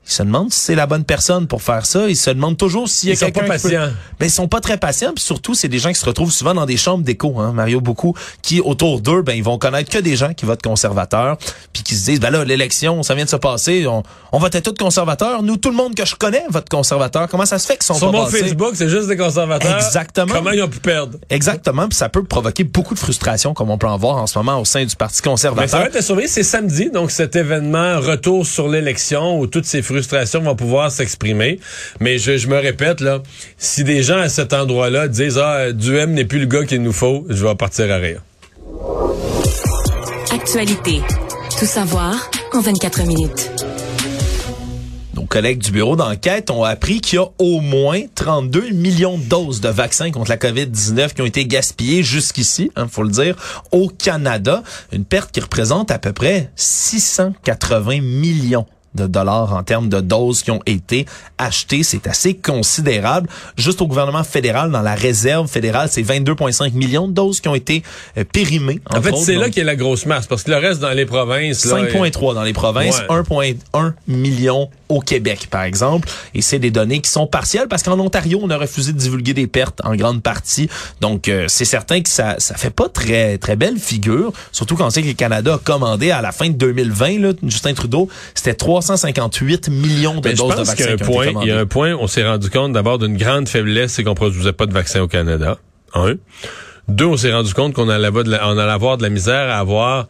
ils 0.07 0.13
se 0.13 0.23
demandent 0.23 0.53
si 0.53 0.59
c'est 0.61 0.75
la 0.75 0.85
bonne 0.87 1.03
personne 1.03 1.47
pour 1.47 1.61
faire 1.61 1.85
ça. 1.85 2.07
Ils 2.07 2.15
se 2.15 2.29
demandent 2.29 2.57
toujours 2.57 2.87
s'il 2.87 3.09
y 3.09 3.11
a 3.11 3.15
Ils 3.15 3.17
sont 3.17 3.25
quelqu'un 3.25 3.47
pas 3.47 3.57
qui 3.57 3.63
peut- 3.63 3.69
patients. 3.73 3.91
Ben, 4.19 4.25
ils 4.25 4.31
sont 4.31 4.47
pas 4.47 4.61
très 4.61 4.77
patients, 4.77 5.11
puis 5.13 5.23
surtout, 5.23 5.53
c'est 5.53 5.67
des 5.67 5.79
gens 5.79 5.89
qui 5.89 5.99
se 5.99 6.05
retrouvent 6.05 6.31
souvent 6.31 6.53
dans 6.53 6.65
des 6.65 6.77
chambres 6.77 7.03
d'écho, 7.03 7.39
hein, 7.39 7.51
Mario, 7.53 7.81
beaucoup, 7.81 8.13
qui, 8.41 8.61
autour 8.61 9.01
d'eux, 9.01 9.21
ben, 9.21 9.33
ils 9.33 9.43
vont 9.43 9.57
connaître 9.57 9.89
que 9.91 9.97
des 9.99 10.15
gens 10.15 10.33
qui 10.33 10.45
votent 10.45 10.61
conservateurs, 10.61 11.37
puis 11.73 11.83
qui 11.83 11.95
se 11.95 12.05
disent, 12.05 12.19
ben 12.21 12.29
là, 12.29 12.45
l'élection, 12.45 13.03
ça 13.03 13.15
vient 13.15 13.25
de 13.25 13.29
se 13.29 13.35
passer, 13.35 13.85
on, 13.87 14.01
on 14.31 14.39
votait 14.39 14.61
tous 14.61 14.73
conservateurs. 14.73 15.43
Nous, 15.43 15.57
tout 15.57 15.69
le 15.69 15.75
monde 15.75 15.93
que 15.93 16.05
je 16.05 16.15
connais 16.15 16.43
vote 16.49 16.69
conservateur. 16.69 17.27
Comment 17.27 17.45
ça 17.45 17.59
se 17.59 17.67
fait 17.67 17.75
qu'ils 17.75 17.85
sont 17.85 17.95
Sur 17.95 18.11
pas 18.11 18.17
mon 18.19 18.25
passés? 18.25 18.39
Facebook, 18.43 18.71
c'est 18.75 18.89
juste 18.89 19.07
des 19.09 19.17
conservateurs. 19.17 19.75
Exactement. 19.77 20.33
Comment 20.33 20.51
ils 20.51 20.61
ont 20.63 20.69
pu 20.69 20.79
perdre? 20.79 21.17
Exactement, 21.29 21.87
puis 21.89 21.97
ça 21.97 22.07
peut 22.07 22.23
provoquer 22.23 22.63
beaucoup 22.63 22.93
de 22.93 22.99
frustration, 22.99 23.53
comme 23.53 23.69
on 23.69 23.77
peut 23.77 23.87
en 23.87 23.97
voir 23.97 24.17
en 24.17 24.27
ce 24.27 24.37
moment 24.37 24.59
au 24.61 24.65
sein 24.65 24.85
du 24.85 24.95
Parti 24.95 25.15
Mais 25.17 25.23
ça 25.25 25.29
conservateur. 25.31 25.79
va 25.81 25.85
être 25.87 25.95
à 25.97 26.01
surveiller. 26.01 26.27
C'est 26.29 26.43
samedi, 26.43 26.89
donc 26.91 27.11
cet 27.11 27.35
événement 27.35 27.99
retour 27.99 28.45
sur 28.47 28.69
l'élection 28.69 29.39
où 29.39 29.47
toutes 29.47 29.65
ces 29.65 29.81
frustrations 29.81 29.96
vont 30.39 30.55
pouvoir 30.55 30.91
s'exprimer. 30.91 31.59
Mais 31.99 32.17
je, 32.17 32.37
je 32.37 32.47
me 32.47 32.57
répète, 32.57 33.01
là, 33.01 33.21
si 33.57 33.83
des 33.83 34.03
gens 34.03 34.19
à 34.19 34.29
cet 34.29 34.53
endroit-là 34.53 35.07
disent 35.07 35.37
Ah, 35.37 35.71
Duhem 35.71 36.13
n'est 36.13 36.25
plus 36.25 36.39
le 36.39 36.45
gars 36.45 36.65
qu'il 36.65 36.81
nous 36.81 36.93
faut, 36.93 37.25
je 37.29 37.45
vais 37.45 37.55
partir 37.55 37.91
à 37.91 37.97
rire. 37.97 38.21
Actualité. 40.31 41.01
Tout 41.59 41.65
savoir 41.65 42.29
en 42.53 42.61
24 42.61 43.03
minutes. 43.07 43.51
Nos 45.15 45.25
collègues 45.25 45.57
du 45.57 45.71
bureau 45.71 45.95
d'enquête 45.95 46.51
ont 46.51 46.63
appris 46.63 47.01
qu'il 47.01 47.17
y 47.17 47.19
a 47.19 47.25
au 47.39 47.59
moins 47.59 48.01
32 48.13 48.69
millions 48.69 49.17
de 49.17 49.23
doses 49.23 49.61
de 49.61 49.69
vaccins 49.69 50.11
contre 50.11 50.29
la 50.29 50.37
COVID-19 50.37 51.13
qui 51.15 51.21
ont 51.23 51.25
été 51.25 51.45
gaspillées 51.47 52.03
jusqu'ici, 52.03 52.71
il 52.77 52.87
faut 52.87 53.01
le 53.01 53.09
dire, 53.09 53.35
au 53.71 53.89
Canada. 53.89 54.61
Une 54.91 55.05
perte 55.05 55.31
qui 55.31 55.39
représente 55.39 55.89
à 55.89 55.97
peu 55.97 56.13
près 56.13 56.51
680 56.55 58.01
millions 58.01 58.67
de 58.95 59.07
dollars 59.07 59.53
en 59.53 59.63
termes 59.63 59.89
de 59.89 60.01
doses 60.01 60.43
qui 60.43 60.51
ont 60.51 60.61
été 60.65 61.05
achetées. 61.37 61.83
C'est 61.83 62.07
assez 62.07 62.35
considérable. 62.35 63.29
Juste 63.57 63.81
au 63.81 63.87
gouvernement 63.87 64.23
fédéral, 64.23 64.71
dans 64.71 64.81
la 64.81 64.95
réserve 64.95 65.47
fédérale, 65.47 65.89
c'est 65.91 66.01
22,5 66.01 66.73
millions 66.73 67.07
de 67.07 67.13
doses 67.13 67.39
qui 67.41 67.47
ont 67.47 67.55
été 67.55 67.83
euh, 68.17 68.23
périmées. 68.23 68.79
En 68.89 69.01
fait, 69.01 69.15
c'est 69.15 69.35
là 69.35 69.49
qu'il 69.49 69.59
y 69.59 69.61
a 69.61 69.65
la 69.65 69.75
grosse 69.75 70.05
masse, 70.05 70.27
parce 70.27 70.43
que 70.43 70.51
le 70.51 70.57
reste 70.57 70.81
dans 70.81 70.91
les 70.91 71.05
provinces... 71.05 71.65
5,3 71.65 72.33
dans 72.33 72.43
les 72.43 72.53
provinces, 72.53 73.01
1,1 73.09 73.93
million 74.07 74.69
au 74.89 75.01
Québec, 75.01 75.47
par 75.49 75.63
exemple. 75.63 76.07
Et 76.33 76.41
c'est 76.41 76.59
des 76.59 76.71
données 76.71 77.01
qui 77.01 77.09
sont 77.09 77.27
partielles, 77.27 77.67
parce 77.67 77.83
qu'en 77.83 77.99
Ontario, 77.99 78.39
on 78.41 78.49
a 78.49 78.57
refusé 78.57 78.93
de 78.93 78.97
divulguer 78.97 79.33
des 79.33 79.47
pertes 79.47 79.81
en 79.83 79.95
grande 79.95 80.21
partie. 80.21 80.69
Donc, 81.01 81.27
euh, 81.27 81.45
c'est 81.47 81.65
certain 81.65 82.01
que 82.01 82.09
ça 82.09 82.35
ça 82.39 82.55
fait 82.55 82.69
pas 82.69 82.89
très 82.89 83.37
très 83.37 83.55
belle 83.55 83.77
figure, 83.77 84.31
surtout 84.51 84.75
quand 84.75 84.87
on 84.87 84.89
sait 84.89 85.01
que 85.01 85.07
le 85.07 85.13
Canada 85.13 85.55
a 85.55 85.57
commandé 85.57 86.11
à 86.11 86.21
la 86.21 86.31
fin 86.31 86.49
de 86.49 86.55
2020, 86.55 87.19
là, 87.19 87.31
Justin 87.43 87.73
Trudeau, 87.73 88.09
c'était 88.35 88.53
358 88.53 89.69
millions 89.69 90.19
de 90.19 90.31
doses 90.31 90.55
de 90.55 90.63
vaccins. 90.63 90.75
Qu'il 90.75 90.85
y 90.85 90.89
a 90.89 90.93
un 90.93 90.97
point, 90.97 91.27
il 91.41 91.47
y 91.47 91.51
a 91.51 91.59
un 91.59 91.65
point, 91.65 91.95
on 91.95 92.07
s'est 92.07 92.25
rendu 92.25 92.49
compte 92.49 92.73
d'abord 92.73 92.97
d'une 92.97 93.17
grande 93.17 93.47
faiblesse, 93.49 93.93
c'est 93.93 94.03
qu'on 94.03 94.15
produisait 94.15 94.53
pas 94.53 94.65
de 94.65 94.73
vaccins 94.73 95.01
au 95.01 95.07
Canada. 95.07 95.57
Un. 95.93 96.15
Deux, 96.87 97.05
on 97.05 97.17
s'est 97.17 97.33
rendu 97.33 97.53
compte 97.53 97.73
qu'on 97.73 97.89
allait, 97.89 98.09
on 98.09 98.57
allait 98.57 98.71
avoir 98.71 98.97
de 98.97 99.03
la 99.03 99.09
misère 99.09 99.49
à 99.49 99.59
avoir 99.59 100.07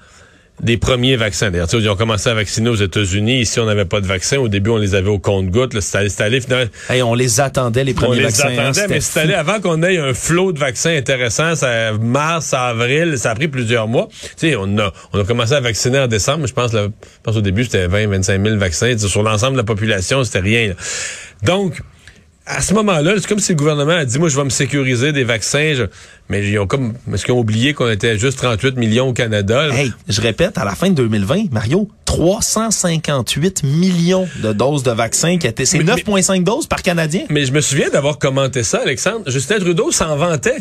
des 0.61 0.77
premiers 0.77 1.15
vaccins. 1.15 1.51
D'ailleurs, 1.51 1.67
ils 1.73 1.89
ont 1.89 1.95
commencé 1.95 2.29
à 2.29 2.33
vacciner 2.33 2.69
aux 2.69 2.75
États-Unis. 2.75 3.41
Ici, 3.41 3.59
on 3.59 3.65
n'avait 3.65 3.85
pas 3.85 4.01
de 4.01 4.07
vaccins. 4.07 4.37
Au 4.37 4.47
début, 4.47 4.71
on 4.71 4.77
les 4.77 4.95
avait 4.95 5.09
au 5.09 5.19
compte-gouttes. 5.19 5.79
C'était 5.79 6.23
allé 6.23 6.41
finalement. 6.41 6.69
on 7.03 7.13
les 7.13 7.39
attendait, 7.39 7.83
les 7.83 7.93
premiers 7.93 8.21
vaccins. 8.21 8.47
On 8.47 8.49
les 8.49 8.59
attendait, 8.59 8.87
mais 8.87 9.01
c'était 9.01 9.19
allé 9.21 9.33
avant 9.33 9.59
qu'on 9.59 9.83
ait 9.83 9.97
un 9.97 10.13
flot 10.13 10.51
de 10.51 10.59
vaccins 10.59 10.95
intéressants. 10.95 11.55
Ça, 11.55 11.93
mars, 11.93 12.53
avril, 12.53 13.17
ça 13.17 13.31
a 13.31 13.35
pris 13.35 13.47
plusieurs 13.47 13.87
mois. 13.87 14.07
Tu 14.37 14.49
sais, 14.49 14.55
on 14.55 14.77
a, 14.79 14.91
on 15.13 15.19
a 15.19 15.23
commencé 15.23 15.53
à 15.53 15.59
vacciner 15.59 15.99
en 15.99 16.07
décembre. 16.07 16.47
Je 16.47 16.53
pense, 16.53 16.71
je 16.71 16.89
pense 17.23 17.35
au 17.35 17.41
début, 17.41 17.63
c'était 17.63 17.87
20, 17.87 18.07
25 18.07 18.43
000 18.43 18.57
vaccins. 18.57 18.97
sur 18.97 19.23
l'ensemble 19.23 19.53
de 19.53 19.57
la 19.57 19.63
population, 19.63 20.23
c'était 20.23 20.39
rien. 20.39 20.73
Donc, 21.43 21.81
à 22.47 22.61
ce 22.61 22.73
moment-là, 22.73 23.13
c'est 23.17 23.27
comme 23.27 23.39
si 23.39 23.51
le 23.51 23.57
gouvernement 23.57 23.91
a 23.91 24.05
dit, 24.05 24.17
moi, 24.19 24.29
je 24.29 24.37
vais 24.37 24.43
me 24.43 24.49
sécuriser 24.49 25.11
des 25.11 25.23
vaccins. 25.23 25.87
Mais 26.29 26.47
ils 26.47 26.57
ont 26.59 26.67
comme, 26.67 26.93
est-ce 27.13 27.25
qu'ils 27.25 27.33
ont 27.33 27.39
oublié 27.39 27.73
qu'on 27.73 27.89
était 27.89 28.17
juste 28.17 28.37
38 28.39 28.77
millions 28.77 29.09
au 29.09 29.13
Canada? 29.13 29.67
Hey, 29.71 29.91
je 30.07 30.21
répète, 30.21 30.57
à 30.57 30.65
la 30.65 30.75
fin 30.75 30.89
de 30.89 30.95
2020, 30.95 31.51
Mario, 31.51 31.89
358 32.05 33.63
millions 33.63 34.27
de 34.41 34.53
doses 34.53 34.83
de 34.83 34.91
vaccins 34.91 35.37
qui 35.37 35.47
étaient, 35.47 35.65
c'est 35.65 35.79
9,5 35.79 36.43
doses 36.43 36.67
par 36.67 36.81
Canadien. 36.81 37.23
Mais 37.29 37.45
je 37.45 37.51
me 37.51 37.61
souviens 37.61 37.89
d'avoir 37.89 38.17
commenté 38.17 38.63
ça, 38.63 38.79
Alexandre. 38.83 39.29
Justin 39.29 39.59
Trudeau 39.59 39.91
s'en 39.91 40.15
vantait. 40.15 40.57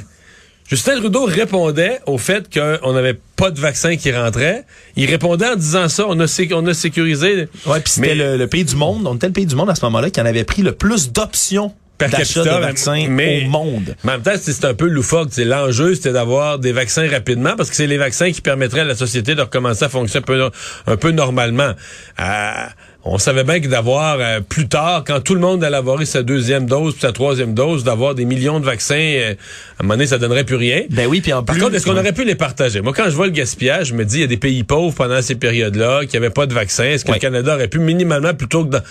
Justin 0.69 0.99
Trudeau 0.99 1.25
répondait 1.25 2.01
au 2.07 2.19
fait 2.19 2.53
qu'on 2.53 2.93
n'avait 2.93 3.19
pas 3.37 3.51
de 3.51 3.61
vaccin 3.61 3.97
qui 3.97 4.11
rentrait. 4.13 4.65
Il 4.97 5.09
répondait 5.09 5.47
en 5.47 5.57
disant 5.57 5.89
ça, 5.89 6.07
on 6.09 6.19
a, 6.19 6.27
on 6.53 6.67
a 6.67 6.75
sécurisé. 6.75 7.49
Ouais, 7.67 7.81
puis 7.81 7.93
c'était 7.93 8.15
le, 8.15 8.37
le, 8.37 8.47
pays 8.49 8.65
du 8.65 8.75
monde, 8.75 9.07
on 9.07 9.15
était 9.15 9.29
le 9.29 9.33
pays 9.33 9.47
du 9.47 9.55
monde 9.55 9.71
à 9.71 9.75
ce 9.75 9.85
moment-là 9.85 10.11
qui 10.11 10.21
en 10.21 10.27
avait 10.27 10.45
pris 10.45 10.63
le 10.63 10.73
plus 10.73 11.13
d'options 11.13 11.73
d'achat 11.99 12.45
de 12.45 12.49
vaccins 12.49 13.07
mais, 13.09 13.45
au 13.45 13.49
monde. 13.49 13.97
Mais 14.05 14.13
en 14.13 14.15
même 14.15 14.23
temps, 14.23 14.35
c'est 14.41 14.65
un 14.65 14.75
peu 14.75 14.87
loufoque. 14.87 15.31
L'enjeu, 15.39 15.95
c'était 15.95 16.13
d'avoir 16.13 16.59
des 16.59 16.73
vaccins 16.73 17.09
rapidement 17.09 17.57
parce 17.57 17.71
que 17.71 17.77
c'est 17.77 17.87
les 17.87 17.97
vaccins 17.97 18.31
qui 18.31 18.41
permettraient 18.41 18.81
à 18.81 18.85
la 18.85 18.95
société 18.95 19.35
de 19.35 19.43
recommencer 19.43 19.85
à 19.85 19.89
fonctionner 19.89 20.25
un 20.25 20.27
peu, 20.27 20.51
un 20.87 20.97
peu 20.97 21.11
normalement. 21.11 21.73
Euh, 22.21 22.53
on 23.09 23.19
savait 23.19 23.45
bien 23.45 23.61
que 23.61 23.69
d'avoir 23.69 24.19
euh, 24.21 24.41
plus 24.41 24.69
tard, 24.69 25.05
quand 25.07 25.21
tout 25.21 25.35
le 25.35 25.41
monde 25.41 25.63
allait 25.63 25.77
avoir 25.77 26.05
sa 26.05 26.23
deuxième 26.23 26.67
dose 26.67 26.95
puis 26.95 27.03
sa 27.03 27.13
troisième 27.13 27.55
dose, 27.55 27.85
d'avoir 27.85 28.15
des 28.15 28.25
millions 28.25 28.59
de 28.59 28.65
vaccins, 28.65 28.95
euh, 28.97 29.35
à 29.79 29.83
un 29.83 29.85
moment 29.85 29.95
donné, 29.95 30.07
ça 30.07 30.19
donnerait 30.19 30.45
plus 30.45 30.57
rien. 30.57 30.83
Ben 30.91 31.07
oui, 31.07 31.21
puis 31.21 31.33
en 31.33 31.43
Par 31.43 31.57
contre, 31.57 31.77
est-ce 31.77 31.87
qu'on 31.87 31.97
aurait 31.97 32.13
pu 32.13 32.25
les 32.25 32.35
partager? 32.35 32.81
Moi, 32.81 32.93
quand 32.95 33.05
je 33.07 33.15
vois 33.15 33.27
le 33.27 33.33
gaspillage, 33.33 33.89
je 33.89 33.95
me 33.95 34.05
dis, 34.05 34.17
il 34.17 34.21
y 34.23 34.25
a 34.25 34.29
des 34.29 34.37
pays 34.37 34.65
pauvres 34.65 34.95
pendant 34.95 35.23
ces 35.23 35.37
périodes-là 35.37 36.05
qui 36.07 36.17
n'avaient 36.17 36.31
pas 36.31 36.47
de 36.47 36.55
vaccins. 36.55 36.85
Est-ce 36.85 37.05
que 37.05 37.13
le 37.13 37.19
Canada 37.19 37.55
aurait 37.55 37.69
pu 37.69 37.79
minimalement, 37.79 38.35
plutôt 38.35 38.65
que 38.65 38.71
dans 38.71 38.83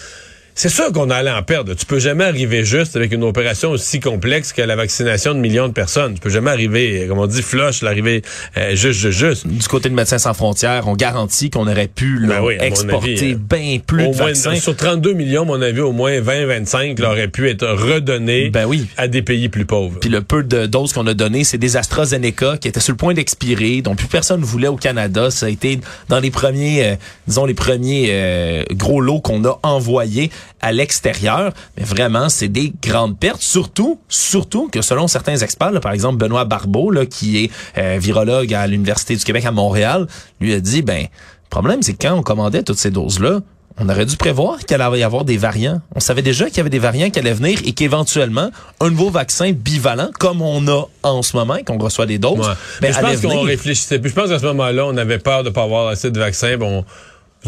c'est 0.58 0.70
sûr 0.70 0.90
qu'on 0.94 1.10
allait 1.10 1.32
en 1.32 1.44
perdre. 1.44 1.74
Tu 1.74 1.86
peux 1.86 2.00
jamais 2.00 2.24
arriver 2.24 2.64
juste 2.64 2.96
avec 2.96 3.12
une 3.12 3.26
opération 3.26 3.72
aussi 3.72 4.00
complexe 4.00 4.54
que 4.54 4.62
la 4.62 4.78
vaccination 4.78 5.34
de 5.34 5.40
millions 5.40 5.68
de 5.68 5.74
personnes. 5.74 6.14
Tu 6.14 6.22
peux 6.22 6.30
jamais 6.30 6.50
arriver, 6.50 7.08
comme 7.10 7.20
on 7.20 7.28
dit, 7.28 7.42
flush, 7.42 7.82
l'arriver 7.82 8.22
euh, 8.58 8.74
juste, 8.74 9.02
juste, 9.02 9.20
juste. 9.20 9.48
Du 9.48 9.68
côté 9.68 9.90
de 9.90 9.94
Médecins 9.94 10.18
sans 10.18 10.34
frontières, 10.34 10.88
on 10.88 10.96
garantit 10.96 11.50
qu'on 11.50 11.68
aurait 11.68 11.90
pu 11.90 12.20
là, 12.20 12.40
ben 12.40 12.62
exporter 12.62 13.34
euh, 13.34 13.38
bien 13.38 13.80
plus 13.86 14.08
de 14.08 14.14
vaccins. 14.16 14.56
Sur 14.56 14.78
32 14.78 15.12
millions, 15.12 15.44
mon 15.44 15.62
avis, 15.62 15.82
au 15.82 15.92
moins 15.92 16.22
20-25 16.22 17.04
auraient 17.04 17.28
pu 17.28 17.50
être 17.50 17.68
redonnés 17.68 18.50
ben 18.50 18.66
oui. 18.66 18.88
à 18.96 19.10
des 19.10 19.22
pays 19.22 19.50
plus 19.50 19.66
pauvres. 19.66 20.00
Puis 20.00 20.10
le 20.10 20.22
peu 20.22 20.42
de 20.42 20.68
doses 20.68 20.94
qu'on 20.94 21.06
a 21.08 21.14
donné, 21.14 21.44
c'est 21.44 21.58
des 21.58 21.76
AstraZeneca 21.76 22.58
qui 22.58 22.70
étaient 22.70 22.80
sur 22.80 22.94
le 22.94 22.98
point 22.98 23.14
d'expirer, 23.14 23.82
dont 23.82 23.96
plus 23.96 24.08
personne 24.08 24.40
ne 24.40 24.46
voulait 24.46 24.70
au 24.70 24.78
Canada. 24.78 25.32
Ça 25.32 25.48
a 25.48 25.50
été 25.50 25.82
dans 26.08 26.22
les 26.22 26.32
premiers, 26.32 26.86
euh, 26.86 26.96
disons 27.28 27.46
les 27.46 27.54
premiers 27.54 28.66
gros 28.72 29.02
lots 29.02 29.20
qu'on 29.20 29.44
a 29.44 29.60
envoyés 29.64 30.32
à 30.62 30.72
l'extérieur. 30.72 31.54
Mais 31.78 31.84
vraiment, 31.84 32.30
c'est 32.30 32.48
des 32.48 32.74
grandes 32.82 33.18
pertes. 33.18 33.42
Surtout, 33.42 34.00
surtout 34.08 34.68
que 34.70 34.82
selon 34.82 35.08
certains 35.08 35.38
experts, 35.38 35.80
par 35.82 35.92
exemple 35.92 36.18
Benoît 36.18 36.46
Barbeau, 36.46 36.92
là, 36.92 37.06
qui 37.06 37.44
est 37.44 37.52
euh, 37.78 37.98
virologue 38.00 38.54
à 38.54 38.68
l'Université 38.68 39.16
du 39.16 39.24
Québec 39.24 39.46
à 39.46 39.52
Montréal, 39.52 40.08
lui 40.40 40.54
a 40.54 40.60
dit, 40.60 40.82
ben, 40.82 41.02
le 41.02 41.50
problème, 41.50 41.82
c'est 41.82 41.94
que 41.94 42.08
quand 42.08 42.14
on 42.14 42.24
commandait 42.24 42.64
toutes 42.64 42.78
ces 42.78 42.92
doses-là, 42.92 43.40
on 43.78 43.90
aurait 43.90 44.06
dû 44.06 44.16
prévoir 44.16 44.60
qu'il 44.60 44.80
allait 44.80 45.00
y 45.00 45.04
avoir 45.04 45.26
des 45.26 45.38
variants. 45.38 45.82
On 45.96 46.00
savait 46.00 46.22
déjà 46.22 46.46
qu'il 46.46 46.58
y 46.58 46.60
avait 46.62 46.70
des 46.70 46.80
variants 46.80 47.10
qui 47.10 47.20
allaient 47.20 47.34
venir 47.34 47.60
et 47.66 47.74
qu'éventuellement, 47.74 48.50
un 48.80 48.90
nouveau 48.90 49.10
vaccin 49.10 49.52
bivalent, 49.52 50.10
comme 50.18 50.42
on 50.42 50.66
a 50.68 50.86
en 51.04 51.22
ce 51.22 51.36
moment, 51.36 51.58
qu'on 51.66 51.78
reçoit 51.78 52.06
des 52.06 52.18
doses, 52.18 52.56
ben, 52.82 52.94
je 52.94 53.00
pense 53.00 53.22
qu'on 53.22 53.42
réfléchissait. 53.42 54.00
Puis 54.00 54.12
je 54.12 54.16
pense 54.16 54.30
qu'à 54.30 54.40
ce 54.40 54.46
moment-là, 54.46 54.86
on 54.86 54.96
avait 54.96 55.20
peur 55.20 55.44
de 55.44 55.50
pas 55.50 55.64
avoir 55.64 55.88
assez 55.90 56.10
de 56.10 56.20
vaccins. 56.20 56.58
Bon, 56.58 56.86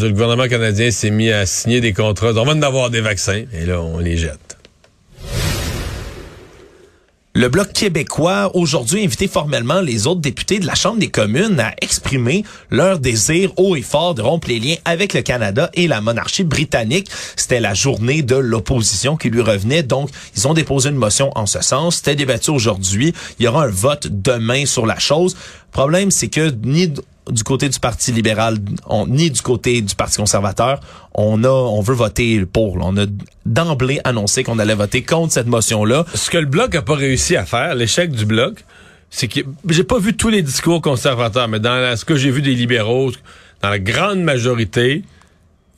le 0.05 0.11
gouvernement 0.11 0.47
canadien 0.47 0.91
s'est 0.91 1.09
mis 1.09 1.31
à 1.31 1.45
signer 1.45 1.81
des 1.81 1.93
contrats. 1.93 2.31
On 2.35 2.45
va 2.45 2.69
en 2.69 2.89
des 2.89 3.01
vaccins 3.01 3.43
et 3.53 3.65
là, 3.65 3.81
on 3.81 3.97
les 3.97 4.17
jette. 4.17 4.57
Le 7.33 7.49
Bloc 7.49 7.71
québécois, 7.71 8.49
aujourd'hui, 8.55 9.03
invité 9.03 9.27
formellement 9.27 9.79
les 9.79 10.07
autres 10.07 10.21
députés 10.21 10.57
de 10.57 10.65
la 10.65 10.73
Chambre 10.73 10.97
des 10.97 11.09
communes 11.09 11.59
à 11.59 11.71
exprimer 11.83 12.43
leur 12.71 12.97
désir 12.97 13.51
haut 13.57 13.75
et 13.75 13.83
fort 13.83 14.15
de 14.15 14.23
rompre 14.23 14.47
les 14.47 14.59
liens 14.59 14.75
avec 14.85 15.13
le 15.13 15.21
Canada 15.21 15.69
et 15.75 15.87
la 15.87 16.01
monarchie 16.01 16.43
britannique. 16.43 17.11
C'était 17.35 17.59
la 17.59 17.75
journée 17.75 18.23
de 18.23 18.35
l'opposition 18.35 19.17
qui 19.17 19.29
lui 19.29 19.41
revenait. 19.41 19.83
Donc, 19.83 20.09
ils 20.35 20.47
ont 20.47 20.55
déposé 20.55 20.89
une 20.89 20.95
motion 20.95 21.31
en 21.35 21.45
ce 21.45 21.61
sens. 21.61 21.97
C'était 21.97 22.15
débattu 22.15 22.49
aujourd'hui. 22.49 23.13
Il 23.37 23.45
y 23.45 23.47
aura 23.47 23.65
un 23.65 23.71
vote 23.71 24.07
demain 24.09 24.65
sur 24.65 24.87
la 24.87 24.97
chose. 24.97 25.35
Le 25.35 25.71
problème, 25.73 26.09
c'est 26.09 26.29
que 26.29 26.51
ni 26.63 26.91
du 27.29 27.43
côté 27.43 27.69
du 27.69 27.79
Parti 27.79 28.12
libéral, 28.12 28.57
ni 29.07 29.31
du 29.31 29.41
côté 29.41 29.81
du 29.81 29.96
Parti 29.96 30.17
conservateur, 30.17 30.79
on 31.13 31.43
a, 31.43 31.50
on 31.50 31.81
veut 31.81 31.96
voter 31.96 32.46
pour. 32.46 32.77
On 32.81 32.98
a 32.98 33.05
d'emblée 33.46 34.00
annoncé 34.03 34.43
qu'on 34.43 34.60
allait 34.60 34.75
voter 34.75 35.03
contre 35.03 35.34
cette 35.34 35.48
motion-là. 35.48 36.05
Ce 36.13 36.29
que 36.29 36.38
le 36.38 36.46
bloc 36.46 36.75
a 36.75 36.81
pas 36.81 36.96
réussi 36.96 37.36
à 37.36 37.46
faire, 37.46 37.75
l'échec 37.75 38.12
du 38.12 38.25
bloc, 38.25 38.65
c'est 39.10 39.27
que 39.27 39.41
j'ai 39.69 39.84
pas 39.84 40.00
vu 40.00 40.15
tous 40.15 40.29
les 40.29 40.41
discours 40.41 40.81
conservateurs, 40.81 41.48
mais 41.48 41.60
dans 41.60 41.96
ce 41.96 42.05
que 42.05 42.15
j'ai 42.15 42.31
vu 42.31 42.41
des 42.41 42.55
libéraux, 42.55 43.12
dans 43.62 43.69
la 43.69 43.79
grande 43.79 44.19
majorité, 44.19 45.03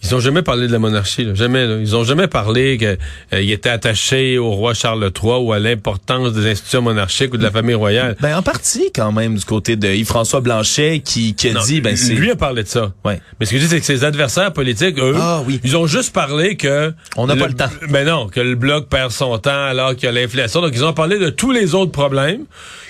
ils 0.02 0.16
ont 0.16 0.20
jamais 0.20 0.42
parlé 0.42 0.68
de 0.68 0.72
la 0.72 0.80
monarchie, 0.80 1.26
là. 1.26 1.34
jamais. 1.34 1.66
Ils 1.82 1.96
ont 1.96 2.06
jamais 2.06 2.28
parlé 2.28 2.78
qu'ils 2.78 2.98
euh, 3.34 3.54
étaient 3.54 3.70
attachés 3.70 4.38
au 4.38 4.52
roi 4.52 4.74
Charles 4.74 5.12
III 5.22 5.34
ou 5.42 5.52
à 5.52 5.60
l'importance 5.60 6.32
des 6.32 6.50
institutions 6.50 6.82
monarchiques 6.82 7.34
ou 7.34 7.38
de 7.38 7.44
la 7.44 7.52
famille 7.52 7.76
royale. 7.76 8.16
Ben 8.22 8.38
en 8.38 8.42
partie 8.42 8.92
quand 8.96 9.12
même 9.12 9.36
du 9.36 9.44
côté 9.44 9.76
de 9.76 9.90
Yves-François 9.90 10.40
Blanchet 10.40 11.02
qui, 11.04 11.36
qui 11.36 11.50
a 11.50 11.54
dit 11.54 11.82
ben 11.82 11.98
c'est 11.98 12.14
lui 12.14 12.32
a 12.32 12.36
parlé 12.36 12.64
de 12.64 12.68
ça. 12.70 12.94
Ouais. 13.04 13.22
Mais 13.40 13.46
ce 13.46 13.52
que 13.52 13.58
je 13.58 13.64
dis 13.64 13.70
c'est 13.70 13.80
que 13.80 13.86
ses 13.86 14.06
adversaires 14.06 14.54
politiques 14.54 14.98
eux, 15.00 15.16
ah, 15.20 15.42
oui. 15.46 15.60
ils 15.64 15.76
ont 15.76 15.86
juste 15.86 16.14
parlé 16.14 16.56
que 16.56 16.94
on 17.18 17.28
n'a 17.28 17.36
pas 17.36 17.48
le 17.48 17.54
temps. 17.56 17.70
Ben 17.90 18.08
non, 18.08 18.28
que 18.28 18.40
le 18.40 18.56
bloc 18.56 18.88
perd 18.88 19.12
son 19.12 19.38
temps 19.38 19.66
alors 19.66 19.96
qu'il 19.96 20.06
y 20.06 20.08
a 20.08 20.12
l'inflation. 20.12 20.62
Donc 20.62 20.72
ils 20.74 20.86
ont 20.86 20.94
parlé 20.94 21.20
de 21.20 21.30
tous 21.30 21.52
les 21.52 21.76
autres 21.76 21.92
problèmes 21.92 22.46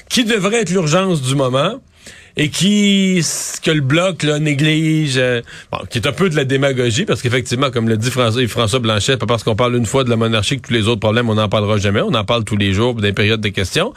qui 0.09 0.25
devraient 0.25 0.61
être 0.61 0.69
l'urgence 0.69 1.21
du 1.21 1.35
moment 1.35 1.79
et 2.39 2.47
qui 2.47 3.21
que 3.61 3.69
le 3.69 3.81
bloc 3.81 4.23
là, 4.23 4.39
néglige, 4.39 5.17
euh, 5.17 5.41
bon, 5.73 5.79
qui 5.89 5.97
est 5.97 6.07
un 6.07 6.13
peu 6.13 6.29
de 6.29 6.37
la 6.37 6.45
démagogie 6.45 7.03
parce 7.03 7.21
qu'effectivement, 7.21 7.69
comme 7.69 7.89
le 7.89 7.97
dit 7.97 8.09
François, 8.09 8.79
Blanchet, 8.79 9.17
pas 9.17 9.25
parce 9.25 9.43
qu'on 9.43 9.57
parle 9.57 9.75
une 9.75 9.85
fois 9.85 10.05
de 10.05 10.09
la 10.09 10.15
monarchie 10.15 10.55
que 10.55 10.67
tous 10.67 10.73
les 10.73 10.87
autres 10.87 11.01
problèmes 11.01 11.29
on 11.29 11.35
n'en 11.35 11.49
parlera 11.49 11.77
jamais, 11.77 11.99
on 11.99 12.13
en 12.13 12.23
parle 12.23 12.45
tous 12.45 12.55
les 12.55 12.71
jours 12.71 12.95
des 12.95 13.11
périodes 13.11 13.41
de 13.41 13.49
questions, 13.49 13.93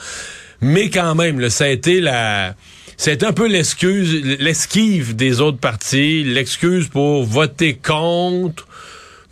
mais 0.61 0.91
quand 0.91 1.15
même, 1.15 1.39
là, 1.39 1.51
ça 1.51 1.65
a 1.65 1.69
été 1.69 2.01
la 2.01 2.57
c'est 2.97 3.23
un 3.23 3.33
peu 3.33 3.47
l'excuse, 3.47 4.23
l'esquive 4.41 5.15
des 5.15 5.41
autres 5.41 5.59
partis, 5.59 6.25
l'excuse 6.25 6.89
pour 6.89 7.25
voter 7.25 7.75
contre 7.75 8.67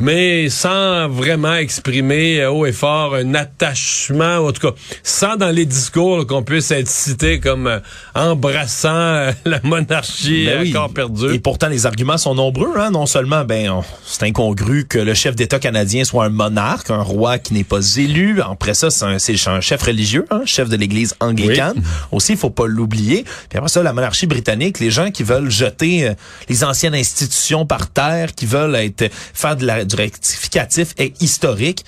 mais 0.00 0.48
sans 0.48 1.08
vraiment 1.08 1.54
exprimer 1.54 2.44
haut 2.46 2.66
et 2.66 2.72
fort 2.72 3.14
un 3.14 3.34
attachement, 3.34 4.38
en 4.38 4.52
tout 4.52 4.68
cas, 4.68 4.74
sans 5.02 5.36
dans 5.36 5.50
les 5.50 5.66
discours 5.66 6.26
qu'on 6.26 6.42
puisse 6.42 6.70
être 6.70 6.88
cité 6.88 7.38
comme 7.40 7.66
euh, 7.66 7.78
embrassant 8.14 8.88
euh, 8.94 9.32
la 9.44 9.60
monarchie 9.62 10.46
Ben 10.46 10.62
oui. 10.62 10.70
encore 10.70 10.92
perdue. 10.92 11.34
Et 11.34 11.38
pourtant, 11.38 11.68
les 11.68 11.86
arguments 11.86 12.18
sont 12.18 12.34
nombreux. 12.34 12.72
Hein? 12.78 12.90
Non 12.90 13.06
seulement, 13.06 13.44
ben, 13.44 13.70
on- 13.70 13.84
c'est 14.04 14.24
incongru 14.24 14.86
que 14.86 14.98
le 14.98 15.14
chef 15.14 15.36
d'État 15.36 15.58
canadien 15.58 16.04
soit 16.04 16.24
un 16.24 16.28
monarque, 16.30 16.90
un 16.90 17.02
roi 17.02 17.38
qui 17.38 17.54
n'est 17.54 17.64
pas 17.64 17.80
élu. 17.96 18.40
Après 18.42 18.74
ça, 18.74 18.90
c'est 18.90 19.04
un, 19.04 19.18
c'est 19.18 19.36
un 19.48 19.60
chef 19.60 19.82
religieux, 19.82 20.24
hein? 20.30 20.42
chef 20.46 20.68
de 20.68 20.76
l'Église 20.76 21.14
anglicane. 21.20 21.82
Aussi, 22.12 22.32
il 22.32 22.38
faut 22.38 22.50
pas 22.50 22.66
l'oublier. 22.66 23.24
Puis 23.48 23.58
après 23.58 23.68
ça, 23.68 23.82
la 23.82 23.92
monarchie 23.92 24.26
britannique, 24.26 24.80
les 24.80 24.90
gens 24.90 25.10
qui 25.10 25.22
veulent 25.22 25.50
jeter 25.50 26.08
euh, 26.08 26.14
les 26.48 26.64
anciennes 26.64 26.94
institutions 26.94 27.66
par 27.66 27.90
terre, 27.90 28.34
qui 28.34 28.46
veulent 28.46 28.74
être 28.76 29.10
faire 29.34 29.56
de 29.56 29.66
la, 29.66 29.84
rectificatif 29.94 30.94
et 30.98 31.14
historique, 31.20 31.84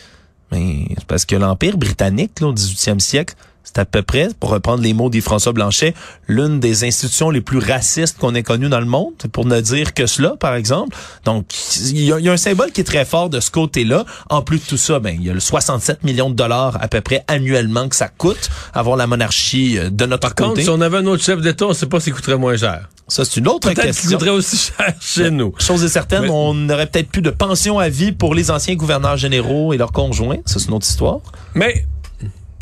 mais 0.51 0.87
c'est 0.97 1.07
parce 1.07 1.25
que 1.25 1.37
l'Empire 1.37 1.77
britannique, 1.77 2.41
là, 2.41 2.49
au 2.49 2.55
18e 2.55 3.01
siècle, 3.01 3.35
c'est 3.65 3.79
à 3.79 3.85
peu 3.85 4.03
près, 4.03 4.29
pour 4.41 4.51
reprendre 4.51 4.83
les 4.83 4.93
mots 4.93 5.09
des 5.11 5.21
François 5.21 5.53
Blanchet, 5.53 5.95
l'une 6.29 6.61
des 6.61 6.85
institutions 6.85 7.31
les 7.31 7.41
plus 7.41 7.59
racistes 7.59 8.19
qu'on 8.19 8.35
ait 8.35 8.43
connues 8.43 8.69
dans 8.69 8.81
le 8.81 8.87
monde, 8.87 9.13
pour 9.33 9.45
ne 9.47 9.61
dire 9.61 9.95
que 9.95 10.07
cela, 10.07 10.35
par 10.39 10.55
exemple. 10.55 10.97
Donc, 11.25 11.47
il 11.81 12.01
y, 12.03 12.13
a, 12.13 12.19
il 12.19 12.25
y 12.25 12.29
a 12.29 12.33
un 12.33 12.37
symbole 12.37 12.73
qui 12.73 12.81
est 12.81 12.85
très 12.85 13.05
fort 13.05 13.31
de 13.31 13.41
ce 13.41 13.51
côté-là. 13.51 14.05
En 14.31 14.43
plus 14.43 14.59
de 14.59 14.65
tout 14.65 14.77
ça, 14.77 14.99
ben, 14.99 15.17
il 15.19 15.27
y 15.27 15.31
a 15.31 15.35
le 15.35 15.41
67 15.41 16.05
millions 16.05 16.31
de 16.31 16.35
dollars 16.35 16.77
à 16.83 16.89
peu 16.89 17.01
près 17.01 17.25
annuellement 17.29 17.89
que 17.89 17.97
ça 17.97 18.09
coûte 18.09 18.51
avoir 18.75 18.97
la 18.97 19.07
monarchie 19.07 19.79
euh, 19.79 19.91
de 19.91 20.07
notre 20.07 20.21
Par 20.21 20.35
contre, 20.35 20.51
côté. 20.51 20.63
si 20.65 20.71
on 20.71 20.81
avait 20.81 20.99
un 20.99 21.07
autre 21.07 21.23
chef 21.23 21.41
d'État, 21.41 21.67
on 21.67 21.71
ne 21.71 21.75
sait 21.75 21.87
pas 21.87 22.01
s'il 22.01 22.13
coûterait 22.13 22.37
moins 22.39 22.57
cher. 22.57 22.89
Ça, 23.09 23.25
c'est 23.25 23.39
une 23.41 23.49
autre 23.49 23.69
Peut-être 23.69 23.81
qu'il 23.83 23.91
question. 23.93 24.19
coûterait 24.19 24.31
aussi 24.31 24.57
cher 24.57 24.95
chez 25.01 25.31
nous. 25.31 25.53
Chose 25.59 25.85
est 25.85 25.89
certaine, 25.89 26.23
Mais- 26.23 26.31
on 26.31 26.55
n'aurait 26.55 26.87
peut-être 26.87 27.09
plus 27.11 27.21
de 27.23 27.31
pension 27.31 27.79
à 27.79 27.89
vie 27.89 28.13
pour 28.13 28.35
les 28.35 28.51
anciens 28.51 28.75
gouverneurs 28.75 29.17
généraux 29.17 29.73
et 29.73 29.77
leurs 29.77 29.93
conjoints. 29.93 30.39
Ça, 30.47 30.59
c'est 30.59 30.69
une 30.69 30.75
autre 30.75 30.87
histoire. 30.89 31.19
Mais 31.55 31.85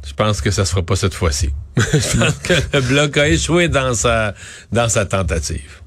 je 0.07 0.15
pense 0.15 0.41
que 0.41 0.51
ça 0.51 0.65
se 0.65 0.71
fera 0.71 0.83
pas 0.83 0.97
cette 0.97 1.15
fois-ci. 1.15 1.51
je 1.77 2.19
pense 2.19 2.35
que 2.43 2.55
le 2.73 2.81
bloc 2.81 3.17
a 3.17 3.29
échoué 3.29 3.69
dans 3.69 3.95
sa 3.95 4.35
dans 4.73 4.89
sa 4.89 5.05
tentative. 5.07 5.81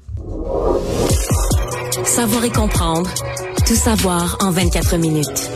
Savoir 2.04 2.44
et 2.44 2.50
comprendre. 2.50 3.10
Tout 3.66 3.74
savoir 3.74 4.36
en 4.40 4.50
24 4.50 4.96
minutes. 4.98 5.50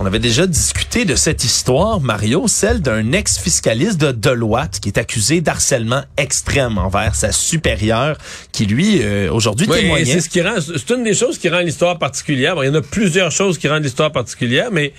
On 0.00 0.06
avait 0.06 0.20
déjà 0.20 0.46
discuté 0.46 1.04
de 1.04 1.16
cette 1.16 1.42
histoire, 1.42 2.00
Mario, 2.00 2.46
celle 2.46 2.80
d'un 2.80 3.10
ex-fiscaliste 3.10 4.00
de 4.00 4.12
Deloitte 4.12 4.78
qui 4.78 4.88
est 4.88 4.98
accusé 4.98 5.40
d'harcèlement 5.40 6.02
extrême 6.16 6.78
envers 6.78 7.16
sa 7.16 7.32
supérieure, 7.32 8.16
qui 8.52 8.66
lui, 8.66 9.02
euh, 9.02 9.28
aujourd'hui, 9.32 9.66
Oui, 9.68 9.80
témoignait. 9.80 10.04
c'est 10.04 10.20
ce 10.20 10.28
qui 10.28 10.40
rend, 10.40 10.54
c'est 10.60 10.90
une 10.94 11.02
des 11.02 11.14
choses 11.14 11.36
qui 11.36 11.48
rend 11.48 11.58
l'histoire 11.58 11.98
particulière. 11.98 12.54
Bon, 12.54 12.62
il 12.62 12.66
y 12.66 12.70
en 12.70 12.74
a 12.76 12.80
plusieurs 12.80 13.32
choses 13.32 13.58
qui 13.58 13.66
rendent 13.68 13.82
l'histoire 13.82 14.12
particulière, 14.12 14.68
mais 14.70 14.92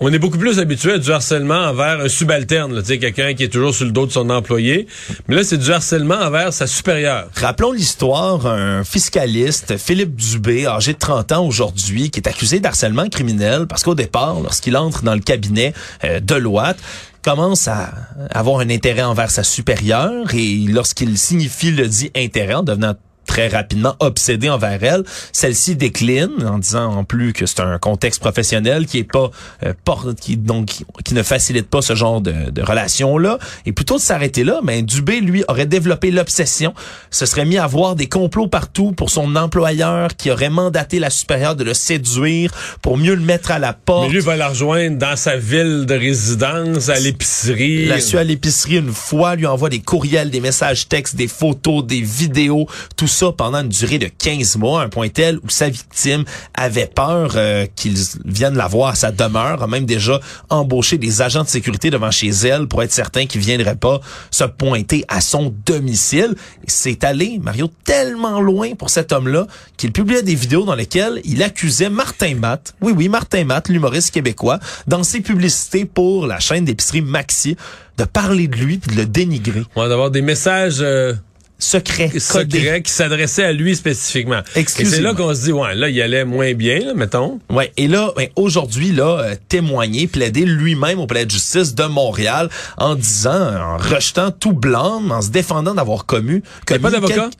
on 0.00 0.12
est 0.12 0.18
beaucoup 0.18 0.38
plus 0.38 0.60
habitué 0.60 0.92
à 0.92 0.98
du 0.98 1.10
harcèlement 1.10 1.66
envers 1.66 2.00
un 2.00 2.08
subalterne, 2.08 2.80
tu 2.80 2.86
sais, 2.86 2.98
quelqu'un 2.98 3.34
qui 3.34 3.44
est 3.44 3.48
toujours 3.48 3.74
sur 3.74 3.84
le 3.84 3.90
dos 3.90 4.06
de 4.06 4.12
son 4.12 4.30
employé. 4.30 4.86
Mais 5.26 5.34
là, 5.34 5.44
c'est 5.44 5.58
du 5.58 5.72
harcèlement 5.72 6.14
envers 6.14 6.52
sa 6.52 6.66
supérieure. 6.66 7.28
Rappelons 7.34 7.72
l'histoire, 7.72 8.46
un 8.46 8.84
fiscaliste, 8.84 9.76
Philippe 9.76 10.14
Dubé, 10.14 10.66
âgé 10.66 10.92
de 10.92 10.98
30 10.98 11.32
ans 11.32 11.44
aujourd'hui, 11.44 12.10
qui 12.10 12.20
est 12.20 12.28
accusé 12.28 12.60
d'harcèlement 12.60 13.08
criminel 13.08 13.66
parce 13.66 13.82
qu'au 13.82 13.94
départ, 13.94 14.40
lorsqu'il 14.40 14.76
entre 14.76 15.02
dans 15.02 15.14
le 15.14 15.20
cabinet 15.20 15.74
euh, 16.04 16.20
Deloitte, 16.20 16.78
commence 17.22 17.66
à 17.66 17.92
avoir 18.30 18.60
un 18.60 18.70
intérêt 18.70 19.02
envers 19.02 19.30
sa 19.30 19.42
supérieure 19.42 20.32
et 20.34 20.64
lorsqu'il 20.68 21.18
signifie 21.18 21.72
le 21.72 21.88
dit 21.88 22.10
intérêt 22.14 22.54
en 22.54 22.62
devenant 22.62 22.94
très 23.28 23.46
rapidement 23.46 23.94
obsédé 24.00 24.48
envers 24.50 24.82
elle. 24.82 25.04
Celle-ci 25.32 25.76
décline 25.76 26.44
en 26.44 26.58
disant 26.58 26.86
en 26.96 27.04
plus 27.04 27.32
que 27.32 27.46
c'est 27.46 27.60
un 27.60 27.78
contexte 27.78 28.20
professionnel 28.20 28.86
qui 28.86 28.98
est 28.98 29.04
pas 29.04 29.30
euh, 29.64 29.74
por- 29.84 30.14
qui 30.20 30.36
donc 30.36 30.66
qui, 30.66 30.84
qui 31.04 31.14
ne 31.14 31.22
facilite 31.22 31.68
pas 31.68 31.82
ce 31.82 31.94
genre 31.94 32.20
de, 32.20 32.50
de 32.50 32.62
relation 32.62 33.18
là. 33.18 33.38
Et 33.66 33.72
plutôt 33.72 33.96
de 33.98 34.00
s'arrêter 34.02 34.42
là, 34.42 34.60
mais 34.64 34.82
Dubé 34.82 35.20
lui 35.20 35.44
aurait 35.46 35.66
développé 35.66 36.10
l'obsession, 36.10 36.74
se 37.10 37.26
serait 37.26 37.44
mis 37.44 37.58
à 37.58 37.66
voir 37.66 37.94
des 37.94 38.08
complots 38.08 38.48
partout 38.48 38.92
pour 38.92 39.10
son 39.10 39.36
employeur 39.36 40.16
qui 40.16 40.30
aurait 40.30 40.50
mandaté 40.50 40.98
la 40.98 41.10
supérieure 41.10 41.54
de 41.54 41.64
le 41.64 41.74
séduire 41.74 42.50
pour 42.82 42.96
mieux 42.96 43.14
le 43.14 43.20
mettre 43.22 43.50
à 43.50 43.58
la 43.58 43.74
porte. 43.74 44.06
Mais 44.08 44.14
lui 44.14 44.20
va 44.20 44.36
la 44.36 44.48
rejoindre 44.48 44.96
dans 44.96 45.16
sa 45.16 45.36
ville 45.36 45.84
de 45.86 45.94
résidence, 45.94 46.88
à 46.88 46.98
l'épicerie. 46.98 47.84
La 47.86 48.00
suit 48.00 48.16
à 48.16 48.24
l'épicerie 48.24 48.78
une 48.78 48.92
fois, 48.92 49.36
lui 49.36 49.46
envoie 49.46 49.68
des 49.68 49.80
courriels, 49.80 50.30
des 50.30 50.40
messages 50.40 50.88
textes, 50.88 51.14
des 51.14 51.28
photos, 51.28 51.84
des 51.84 52.00
vidéos, 52.00 52.66
tout 52.96 53.06
ça 53.06 53.17
pendant 53.26 53.62
une 53.62 53.68
durée 53.68 53.98
de 53.98 54.06
15 54.06 54.56
mois, 54.56 54.82
un 54.82 54.88
point 54.88 55.08
tel 55.08 55.38
où 55.38 55.48
sa 55.48 55.68
victime 55.68 56.24
avait 56.54 56.86
peur 56.86 57.32
euh, 57.36 57.66
qu'ils 57.74 57.98
viennent 58.24 58.56
la 58.56 58.66
voir 58.68 58.90
à 58.90 58.94
sa 58.94 59.12
demeure, 59.12 59.62
a 59.62 59.66
même 59.66 59.86
déjà 59.86 60.20
embauché 60.48 60.98
des 60.98 61.22
agents 61.22 61.42
de 61.42 61.48
sécurité 61.48 61.90
devant 61.90 62.10
chez 62.10 62.28
elle 62.28 62.66
pour 62.68 62.82
être 62.82 62.92
certain 62.92 63.26
qu'ils 63.26 63.40
viendraient 63.40 63.76
pas 63.76 64.00
se 64.30 64.44
pointer 64.44 65.04
à 65.08 65.20
son 65.20 65.54
domicile. 65.66 66.34
C'est 66.66 67.04
allé, 67.04 67.38
Mario, 67.42 67.70
tellement 67.84 68.40
loin 68.40 68.74
pour 68.74 68.90
cet 68.90 69.12
homme-là 69.12 69.46
qu'il 69.76 69.92
publiait 69.92 70.22
des 70.22 70.34
vidéos 70.34 70.64
dans 70.64 70.74
lesquelles 70.74 71.20
il 71.24 71.42
accusait 71.42 71.90
Martin 71.90 72.34
Matt, 72.36 72.74
oui, 72.80 72.92
oui, 72.96 73.08
Martin 73.08 73.44
Matt, 73.44 73.68
l'humoriste 73.68 74.12
québécois, 74.12 74.58
dans 74.86 75.02
ses 75.02 75.20
publicités 75.20 75.84
pour 75.84 76.26
la 76.26 76.40
chaîne 76.40 76.64
d'épicerie 76.64 77.02
Maxi, 77.02 77.56
de 77.98 78.04
parler 78.04 78.46
de 78.46 78.56
lui 78.56 78.78
de 78.78 78.94
le 78.94 79.06
dénigrer. 79.06 79.62
On 79.74 79.86
va 79.86 79.92
avoir 79.92 80.10
des 80.10 80.22
messages 80.22 80.78
euh, 80.80 81.14
Secret, 81.60 82.08
codé. 82.08 82.20
secrets 82.60 82.82
qui 82.82 82.92
s'adressaient 82.92 83.44
à 83.44 83.52
lui 83.52 83.74
spécifiquement. 83.74 84.40
Et 84.54 84.64
c'est 84.64 85.00
là 85.00 85.12
qu'on 85.12 85.34
se 85.34 85.42
dit, 85.44 85.52
ouais, 85.52 85.74
là, 85.74 85.88
il 85.88 86.00
allait 86.00 86.24
moins 86.24 86.54
bien, 86.54 86.78
là, 86.78 86.94
mettons. 86.94 87.40
Ouais, 87.50 87.72
et 87.76 87.88
là, 87.88 88.12
ben, 88.16 88.28
aujourd'hui, 88.36 88.92
là, 88.92 89.18
euh, 89.20 89.34
témoigner, 89.48 90.06
plaider 90.06 90.44
lui-même 90.44 91.00
au 91.00 91.06
palais 91.08 91.26
de 91.26 91.30
justice 91.32 91.74
de 91.74 91.84
Montréal 91.84 92.48
en 92.76 92.94
disant, 92.94 93.56
en 93.56 93.76
rejetant 93.76 94.30
tout 94.30 94.52
blâme, 94.52 95.10
en 95.10 95.20
se 95.20 95.30
défendant 95.30 95.74
d'avoir 95.74 96.06
commu. 96.06 96.44
A 96.70 96.78
pas 96.78 96.78
commis 96.78 96.92
d'avocat? 96.92 97.30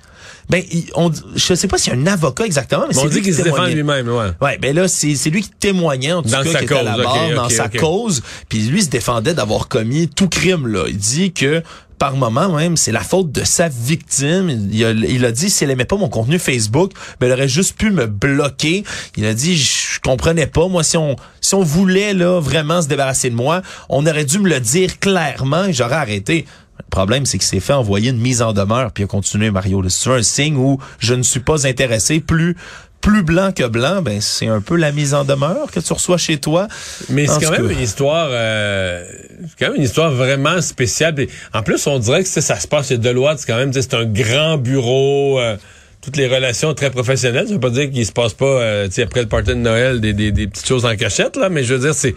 Ben, 0.50 0.62
on, 0.94 1.12
je 1.37 1.54
sais 1.54 1.68
pas 1.68 1.76
s'il 1.76 1.92
y 1.92 1.96
a 1.96 1.98
un 1.98 2.07
avocat 2.07 2.44
exactement, 2.46 2.87
mais 2.88 2.94
Mais 2.94 3.00
on 3.00 3.02
c'est 3.02 3.09
dit 3.11 3.14
lui 3.16 3.22
qu'il 3.22 3.33
qui 3.33 3.38
se 3.38 3.44
défend 3.44 3.66
lui-même, 3.66 4.09
ouais. 4.09 4.31
Ouais, 4.40 4.59
ben 4.59 4.74
là, 4.74 4.88
c'est 4.88 5.14
c'est 5.14 5.28
lui 5.31 5.42
qui 5.42 5.50
témoignait, 5.50 6.12
en 6.12 6.22
tout 6.22 6.31
Dans 6.31 6.42
cas, 6.42 6.52
sa 6.52 6.59
qui 6.61 6.64
était 6.64 6.74
à 6.74 6.83
la 6.83 6.96
barre, 6.96 7.35
dans 7.35 7.48
sa 7.50 7.68
cause. 7.68 8.22
Puis 8.48 8.61
lui 8.61 8.83
se 8.83 8.88
défendait 8.88 9.35
d'avoir 9.35 9.68
commis 9.68 10.09
tout 10.09 10.28
crime, 10.28 10.66
là. 10.66 10.85
Il 10.88 10.96
dit 10.96 11.33
que 11.33 11.62
par 11.99 12.17
moment 12.17 12.57
même, 12.57 12.77
c'est 12.77 12.93
la 12.93 13.01
faute 13.01 13.33
de 13.33 13.45
sa 13.45 13.69
victime. 13.69 14.69
Il 14.71 15.25
a, 15.25 15.33
dit, 15.33 15.51
si 15.51 15.65
elle 15.65 15.71
aimait 15.71 15.85
pas 15.85 15.97
mon 15.97 16.09
contenu 16.09 16.39
Facebook, 16.39 16.93
ben, 17.21 17.27
elle 17.27 17.33
aurait 17.33 17.49
juste 17.49 17.77
pu 17.77 17.91
me 17.91 18.07
bloquer. 18.07 18.85
Il 19.17 19.25
a 19.27 19.35
dit, 19.35 19.57
je 19.57 20.01
comprenais 20.01 20.47
pas. 20.47 20.69
Moi, 20.69 20.83
si 20.85 20.97
on, 20.97 21.17
si 21.41 21.55
on 21.55 21.63
voulait, 21.63 22.15
là, 22.15 22.41
vraiment 22.41 22.81
se 22.83 22.89
débarrasser 22.89 23.31
de 23.31 23.35
moi, 23.35 23.63
on 23.89 24.07
aurait 24.07 24.25
dû 24.25 24.39
me 24.39 24.49
le 24.49 24.61
dire 24.61 24.99
clairement 24.99 25.65
et 25.65 25.73
j'aurais 25.73 25.97
arrêté. 25.97 26.47
Le 26.79 26.91
problème, 26.91 27.27
c'est 27.27 27.39
qu'il 27.39 27.47
s'est 27.47 27.61
fait 27.61 27.73
envoyer 27.73 28.11
une 28.11 28.21
mise 28.21 28.41
en 28.41 28.53
demeure, 28.53 28.93
puis 28.93 29.03
il 29.03 29.05
a 29.05 29.09
continué, 29.09 29.51
Mario. 29.51 29.83
C'est 29.89 30.11
un 30.11 30.23
signe 30.23 30.57
où 30.57 30.79
je 30.99 31.15
ne 31.15 31.23
suis 31.23 31.41
pas 31.41 31.67
intéressé. 31.67 32.21
Plus, 32.21 32.57
plus 33.01 33.23
blanc 33.23 33.53
que 33.53 33.65
blanc, 33.67 34.03
ben 34.03 34.21
c'est 34.21 34.49
un 34.49 34.61
peu 34.61 34.77
la 34.77 34.93
mise 34.93 35.15
en 35.15 35.25
demeure 35.25 35.71
que 35.71 35.81
tu 35.81 35.93
reçois 35.93 36.19
chez 36.19 36.39
toi. 36.39 36.69
Mais 37.09 37.27
c'est 37.27 37.45
quand 37.45 37.53
même 37.53 37.71
une 37.71 37.81
histoire, 37.81 38.29
euh, 38.31 39.05
c'est 39.43 39.59
quand 39.59 39.71
même 39.73 39.77
une 39.77 39.87
histoire 39.87 40.11
vraiment 40.11 40.61
spéciale. 40.61 41.15
En 41.55 41.63
plus, 41.63 41.87
on 41.87 41.99
dirait 41.99 42.23
que 42.23 42.29
ça, 42.29 42.41
ça 42.41 42.59
se 42.59 42.67
passe 42.69 42.89
chez 42.89 42.99
Deloitte, 42.99 43.39
c'est 43.39 43.47
quand 43.47 43.57
même, 43.57 43.73
c'est 43.73 43.95
un 43.95 44.05
grand 44.05 44.59
bureau. 44.59 45.39
euh, 45.41 45.57
toutes 46.01 46.17
les 46.17 46.29
relations 46.29 46.75
très 46.75 46.91
professionnelles. 46.91 47.49
Ça 47.49 47.55
veut 47.55 47.61
pas 47.61 47.71
dire 47.71 47.91
qu'il 47.91 48.07
se 48.07 48.13
passe 48.13 48.33
pas, 48.33 48.47
euh, 48.47 48.87
tu 48.87 48.95
sais, 48.95 49.03
après 49.03 49.21
le 49.21 49.27
party 49.29 49.51
de 49.51 49.55
Noël, 49.55 50.01
des, 50.01 50.13
des, 50.13 50.31
des 50.31 50.47
petites 50.47 50.67
choses 50.67 50.85
en 50.87 50.95
cachette, 50.97 51.37
là, 51.37 51.49
mais 51.49 51.65
je 51.65 51.75
veux 51.75 51.81
dire, 51.81 51.95
c'est 51.95 52.15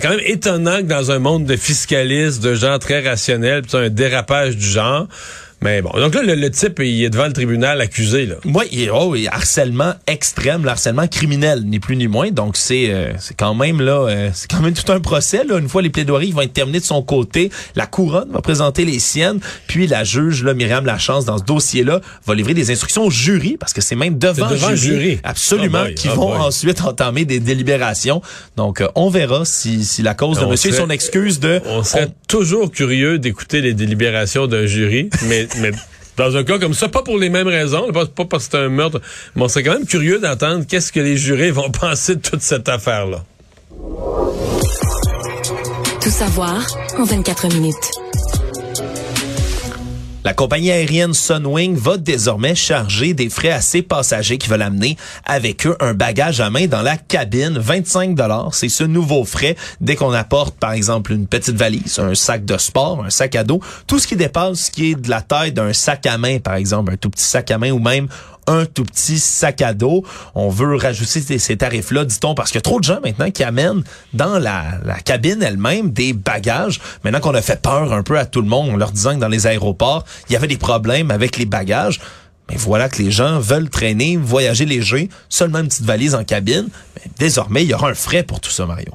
quand 0.00 0.10
même 0.10 0.20
étonnant 0.24 0.76
que 0.78 0.82
dans 0.82 1.10
un 1.10 1.18
monde 1.18 1.44
de 1.44 1.56
fiscalistes, 1.56 2.40
de 2.40 2.54
gens 2.54 2.78
très 2.78 3.00
rationnels, 3.06 3.62
puis 3.62 3.76
un 3.76 3.88
dérapage 3.88 4.56
du 4.56 4.64
genre. 4.64 5.08
Mais 5.62 5.82
bon, 5.82 5.90
donc 5.98 6.14
là, 6.14 6.22
le, 6.22 6.34
le 6.34 6.50
type, 6.50 6.78
il 6.82 7.04
est 7.04 7.10
devant 7.10 7.26
le 7.26 7.32
tribunal 7.32 7.80
accusé, 7.80 8.24
là. 8.26 8.36
Moi, 8.44 8.64
il, 8.72 8.90
oh, 8.90 9.08
oui, 9.10 9.28
harcèlement 9.30 9.92
extrême, 10.06 10.62
le 10.62 10.70
harcèlement 10.70 11.06
criminel, 11.06 11.64
ni 11.66 11.80
plus 11.80 11.96
ni 11.96 12.08
moins. 12.08 12.30
Donc 12.30 12.56
c'est 12.56 12.90
euh, 12.90 13.12
c'est 13.18 13.36
quand 13.36 13.54
même 13.54 13.80
là, 13.80 14.06
euh, 14.08 14.30
c'est 14.32 14.50
quand 14.50 14.60
même 14.60 14.72
tout 14.74 14.90
un 14.90 15.00
procès. 15.00 15.44
Là. 15.44 15.58
Une 15.58 15.68
fois 15.68 15.82
les 15.82 15.90
plaidoiries 15.90 16.32
vont 16.32 16.40
être 16.42 16.52
terminées 16.52 16.80
de 16.80 16.84
son 16.84 17.02
côté, 17.02 17.50
la 17.76 17.86
couronne 17.86 18.30
va 18.30 18.40
présenter 18.40 18.84
les 18.84 18.98
siennes, 18.98 19.40
puis 19.66 19.86
la 19.86 20.02
juge, 20.04 20.42
là, 20.44 20.54
Myriam 20.54 20.86
Lachance, 20.86 21.24
dans 21.24 21.38
ce 21.38 21.44
dossier-là, 21.44 22.00
va 22.26 22.34
livrer 22.34 22.54
des 22.54 22.70
instructions 22.70 23.04
au 23.04 23.10
jury, 23.10 23.56
parce 23.58 23.72
que 23.72 23.80
c'est 23.80 23.96
même 23.96 24.18
devant, 24.18 24.48
devant 24.50 24.66
le 24.68 24.72
le 24.72 24.76
jury. 24.76 25.20
absolument, 25.24 25.84
Oh 25.88 25.92
qui 25.94 26.08
oh 26.10 26.14
vont 26.16 26.28
boy. 26.30 26.38
ensuite 26.38 26.80
entamer 26.82 27.24
des 27.24 27.40
délibérations. 27.40 28.22
Donc 28.56 28.80
euh, 28.80 28.88
on 28.94 29.10
verra 29.10 29.44
si, 29.44 29.84
si 29.84 30.02
la 30.02 30.14
cause 30.14 30.38
de 30.38 30.44
On 30.44 30.50
monsieur 30.50 30.70
et 30.70 30.72
serait- 30.72 30.82
son 30.84 30.90
excuse 30.90 31.40
de 31.40 31.60
On 31.66 31.82
serait 31.84 32.08
toujours 32.28 32.70
curieux 32.70 33.18
d'écouter 33.18 33.60
les 33.60 33.74
délibérations 33.74 34.46
d'un 34.46 34.66
jury, 34.66 35.10
mais, 35.28 35.48
mais 35.58 35.72
dans 36.16 36.36
un 36.36 36.44
cas 36.44 36.58
comme 36.58 36.74
ça, 36.74 36.88
pas 36.88 37.02
pour 37.02 37.18
les 37.18 37.30
mêmes 37.30 37.48
raisons, 37.48 37.90
pas, 37.92 38.06
parce 38.24 38.46
que 38.46 38.52
c'est 38.52 38.64
un 38.64 38.68
meurtre, 38.68 39.00
mais 39.34 39.42
on 39.42 39.48
serait 39.48 39.62
quand 39.62 39.74
même 39.74 39.86
curieux 39.86 40.18
d'entendre 40.18 40.64
qu'est-ce 40.68 40.92
que 40.92 41.00
les 41.00 41.16
jurés 41.16 41.50
vont 41.50 41.70
penser 41.80 42.16
de 42.16 42.20
toute 42.20 42.42
cette 42.42 42.68
affaire-là. 42.68 43.24
Tout 46.02 46.10
savoir 46.10 46.66
en 46.98 47.04
24 47.04 47.48
minutes. 47.54 48.09
La 50.22 50.34
compagnie 50.34 50.70
aérienne 50.70 51.14
Sunwing 51.14 51.76
va 51.76 51.96
désormais 51.96 52.54
charger 52.54 53.14
des 53.14 53.30
frais 53.30 53.52
à 53.52 53.62
ses 53.62 53.80
passagers 53.80 54.36
qui 54.36 54.50
veulent 54.50 54.60
amener 54.60 54.98
avec 55.24 55.66
eux 55.66 55.76
un 55.80 55.94
bagage 55.94 56.42
à 56.42 56.50
main 56.50 56.66
dans 56.66 56.82
la 56.82 56.98
cabine. 56.98 57.56
25 57.58 58.14
dollars, 58.14 58.54
c'est 58.54 58.68
ce 58.68 58.84
nouveau 58.84 59.24
frais 59.24 59.56
dès 59.80 59.96
qu'on 59.96 60.12
apporte 60.12 60.56
par 60.56 60.72
exemple 60.72 61.12
une 61.12 61.26
petite 61.26 61.56
valise, 61.56 61.98
un 61.98 62.14
sac 62.14 62.44
de 62.44 62.58
sport, 62.58 63.02
un 63.02 63.08
sac 63.08 63.34
à 63.34 63.44
dos, 63.44 63.60
tout 63.86 63.98
ce 63.98 64.06
qui 64.06 64.16
dépasse 64.16 64.66
ce 64.66 64.70
qui 64.70 64.90
est 64.90 64.94
de 64.94 65.08
la 65.08 65.22
taille 65.22 65.52
d'un 65.52 65.72
sac 65.72 66.04
à 66.04 66.18
main 66.18 66.38
par 66.38 66.56
exemple, 66.56 66.92
un 66.92 66.96
tout 66.98 67.08
petit 67.08 67.24
sac 67.24 67.50
à 67.50 67.56
main 67.56 67.70
ou 67.70 67.78
même 67.78 68.08
un 68.46 68.66
tout 68.66 68.84
petit 68.84 69.18
sac 69.18 69.62
à 69.62 69.74
dos. 69.74 70.04
On 70.34 70.48
veut 70.48 70.76
rajouter 70.76 71.38
ces 71.38 71.56
tarifs-là, 71.56 72.04
dit-on, 72.04 72.34
parce 72.34 72.50
qu'il 72.50 72.58
y 72.58 72.58
a 72.58 72.62
trop 72.62 72.80
de 72.80 72.84
gens 72.84 73.00
maintenant 73.02 73.30
qui 73.30 73.44
amènent 73.44 73.82
dans 74.12 74.38
la, 74.38 74.78
la 74.84 74.98
cabine 74.98 75.42
elle-même 75.42 75.90
des 75.90 76.12
bagages. 76.12 76.80
Maintenant 77.04 77.20
qu'on 77.20 77.34
a 77.34 77.42
fait 77.42 77.60
peur 77.60 77.92
un 77.92 78.02
peu 78.02 78.18
à 78.18 78.26
tout 78.26 78.42
le 78.42 78.48
monde 78.48 78.70
en 78.70 78.76
leur 78.76 78.92
disant 78.92 79.14
que 79.14 79.20
dans 79.20 79.28
les 79.28 79.46
aéroports, 79.46 80.04
il 80.28 80.32
y 80.32 80.36
avait 80.36 80.48
des 80.48 80.58
problèmes 80.58 81.10
avec 81.10 81.36
les 81.36 81.46
bagages. 81.46 82.00
Mais 82.48 82.56
voilà 82.56 82.88
que 82.88 83.00
les 83.00 83.12
gens 83.12 83.38
veulent 83.38 83.70
traîner, 83.70 84.16
voyager 84.16 84.66
léger, 84.66 85.08
seulement 85.28 85.60
une 85.60 85.68
petite 85.68 85.84
valise 85.84 86.16
en 86.16 86.24
cabine. 86.24 86.68
Mais 86.96 87.10
désormais, 87.18 87.62
il 87.62 87.68
y 87.68 87.74
aura 87.74 87.90
un 87.90 87.94
frais 87.94 88.24
pour 88.24 88.40
tout 88.40 88.50
ça, 88.50 88.66
Mario. 88.66 88.92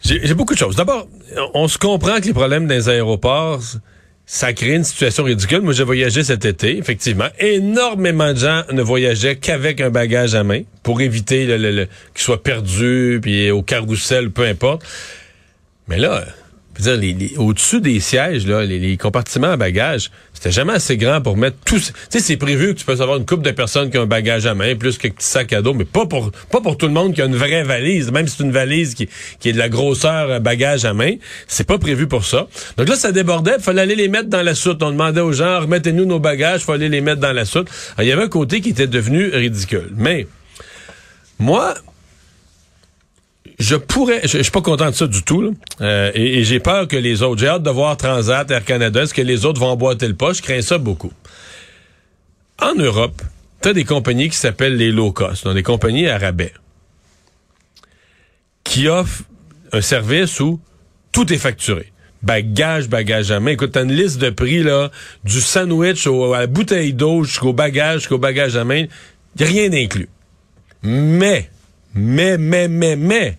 J'ai 0.00 0.32
beaucoup 0.34 0.54
de 0.54 0.58
choses. 0.58 0.76
D'abord, 0.76 1.08
on 1.54 1.68
se 1.68 1.76
comprend 1.76 2.18
que 2.20 2.26
les 2.26 2.32
problèmes 2.32 2.66
les 2.68 2.88
aéroports, 2.88 3.60
ça 4.30 4.52
crée 4.52 4.74
une 4.74 4.84
situation 4.84 5.24
ridicule. 5.24 5.62
Moi, 5.62 5.72
j'ai 5.72 5.84
voyagé 5.84 6.22
cet 6.22 6.44
été, 6.44 6.76
effectivement. 6.76 7.28
Énormément 7.38 8.34
de 8.34 8.38
gens 8.38 8.62
ne 8.70 8.82
voyageaient 8.82 9.36
qu'avec 9.36 9.80
un 9.80 9.88
bagage 9.88 10.34
à 10.34 10.44
main 10.44 10.64
pour 10.82 11.00
éviter 11.00 11.46
le, 11.46 11.56
le, 11.56 11.86
qu'il 12.14 12.22
soit 12.24 12.42
perdu, 12.42 13.20
puis 13.22 13.50
au 13.50 13.62
carrousel, 13.62 14.30
peu 14.30 14.44
importe. 14.44 14.82
Mais 15.88 15.96
là, 15.96 16.26
au-dessus 17.36 17.80
des 17.80 18.00
sièges, 18.00 18.46
là, 18.46 18.64
les, 18.64 18.96
compartiments 18.96 19.50
à 19.50 19.56
bagages, 19.56 20.10
c'était 20.32 20.52
jamais 20.52 20.74
assez 20.74 20.96
grand 20.96 21.20
pour 21.20 21.36
mettre 21.36 21.56
tout. 21.64 21.78
Tu 21.78 21.92
sais, 22.10 22.20
c'est 22.20 22.36
prévu 22.36 22.74
que 22.74 22.80
tu 22.80 22.84
peux 22.84 23.00
avoir 23.00 23.16
une 23.16 23.26
couple 23.26 23.42
de 23.42 23.50
personnes 23.50 23.90
qui 23.90 23.98
ont 23.98 24.02
un 24.02 24.06
bagage 24.06 24.46
à 24.46 24.54
main, 24.54 24.76
plus 24.76 24.98
quelques 24.98 25.16
petits 25.16 25.26
sacs 25.26 25.52
à 25.52 25.62
dos, 25.62 25.74
mais 25.74 25.84
pas 25.84 26.06
pour 26.06 26.30
pas 26.50 26.60
pour 26.60 26.76
tout 26.76 26.86
le 26.86 26.92
monde 26.92 27.14
qui 27.14 27.22
a 27.22 27.24
une 27.24 27.36
vraie 27.36 27.62
valise. 27.62 28.12
Même 28.12 28.28
si 28.28 28.36
c'est 28.36 28.44
une 28.44 28.52
valise 28.52 28.94
qui, 28.94 29.08
qui 29.40 29.48
est 29.48 29.52
de 29.52 29.58
la 29.58 29.68
grosseur 29.68 30.30
euh, 30.30 30.38
bagage 30.38 30.84
à 30.84 30.94
main, 30.94 31.14
c'est 31.46 31.66
pas 31.66 31.78
prévu 31.78 32.06
pour 32.06 32.24
ça. 32.24 32.46
Donc 32.76 32.88
là, 32.88 32.96
ça 32.96 33.12
débordait. 33.12 33.54
Il 33.58 33.62
fallait 33.62 33.82
aller 33.82 33.96
les 33.96 34.08
mettre 34.08 34.28
dans 34.28 34.42
la 34.42 34.54
soute. 34.54 34.82
On 34.82 34.90
demandait 34.90 35.20
aux 35.20 35.32
gens, 35.32 35.60
remettez-nous 35.60 36.04
nos 36.04 36.20
bagages, 36.20 36.60
il 36.62 36.64
fallait 36.64 36.88
les 36.88 37.00
mettre 37.00 37.20
dans 37.20 37.32
la 37.32 37.44
soute. 37.44 37.68
il 37.98 38.06
y 38.06 38.12
avait 38.12 38.24
un 38.24 38.28
côté 38.28 38.60
qui 38.60 38.70
était 38.70 38.86
devenu 38.86 39.28
ridicule. 39.30 39.90
Mais 39.96 40.26
moi, 41.38 41.74
je 43.58 43.74
pourrais, 43.74 44.20
je, 44.22 44.38
suis 44.38 44.52
pas 44.52 44.62
content 44.62 44.90
de 44.90 44.94
ça 44.94 45.06
du 45.06 45.22
tout, 45.22 45.54
euh, 45.80 46.12
et, 46.14 46.44
j'ai 46.44 46.60
peur 46.60 46.86
que 46.86 46.96
les 46.96 47.22
autres, 47.22 47.40
j'ai 47.40 47.48
hâte 47.48 47.62
de 47.62 47.70
voir 47.70 47.96
Transat, 47.96 48.48
Air 48.50 48.64
Canada, 48.64 49.02
est-ce 49.02 49.14
que 49.14 49.22
les 49.22 49.44
autres 49.44 49.60
vont 49.60 49.70
emboîter 49.70 50.06
le 50.06 50.14
pas? 50.14 50.32
Je 50.32 50.42
crains 50.42 50.62
ça 50.62 50.78
beaucoup. 50.78 51.12
En 52.60 52.74
Europe, 52.74 53.20
tu 53.60 53.68
as 53.68 53.72
des 53.72 53.84
compagnies 53.84 54.28
qui 54.28 54.36
s'appellent 54.36 54.76
les 54.76 54.92
low 54.92 55.10
cost, 55.10 55.44
donc 55.44 55.54
des 55.54 55.64
compagnies 55.64 56.06
à 56.06 56.18
rabais, 56.18 56.52
qui 58.62 58.86
offrent 58.86 59.22
un 59.72 59.80
service 59.80 60.38
où 60.40 60.60
tout 61.10 61.32
est 61.32 61.38
facturé. 61.38 61.92
Bagage, 62.22 62.88
bagage 62.88 63.30
à 63.30 63.38
main. 63.38 63.52
Écoute, 63.52 63.72
t'as 63.72 63.84
une 63.84 63.92
liste 63.92 64.18
de 64.18 64.30
prix, 64.30 64.62
là, 64.62 64.90
du 65.24 65.40
sandwich 65.40 66.06
à 66.06 66.40
la 66.40 66.46
bouteille 66.46 66.92
d'eau 66.92 67.22
jusqu'au 67.22 67.52
bagage, 67.52 68.00
jusqu'au 68.00 68.18
bagage 68.18 68.56
à 68.56 68.64
main. 68.64 68.86
Y 69.38 69.42
a 69.42 69.46
rien 69.46 69.68
d'inclus. 69.68 70.08
Mais, 70.82 71.48
mais, 71.94 72.38
mais, 72.38 72.66
mais, 72.66 72.96
mais, 72.96 73.38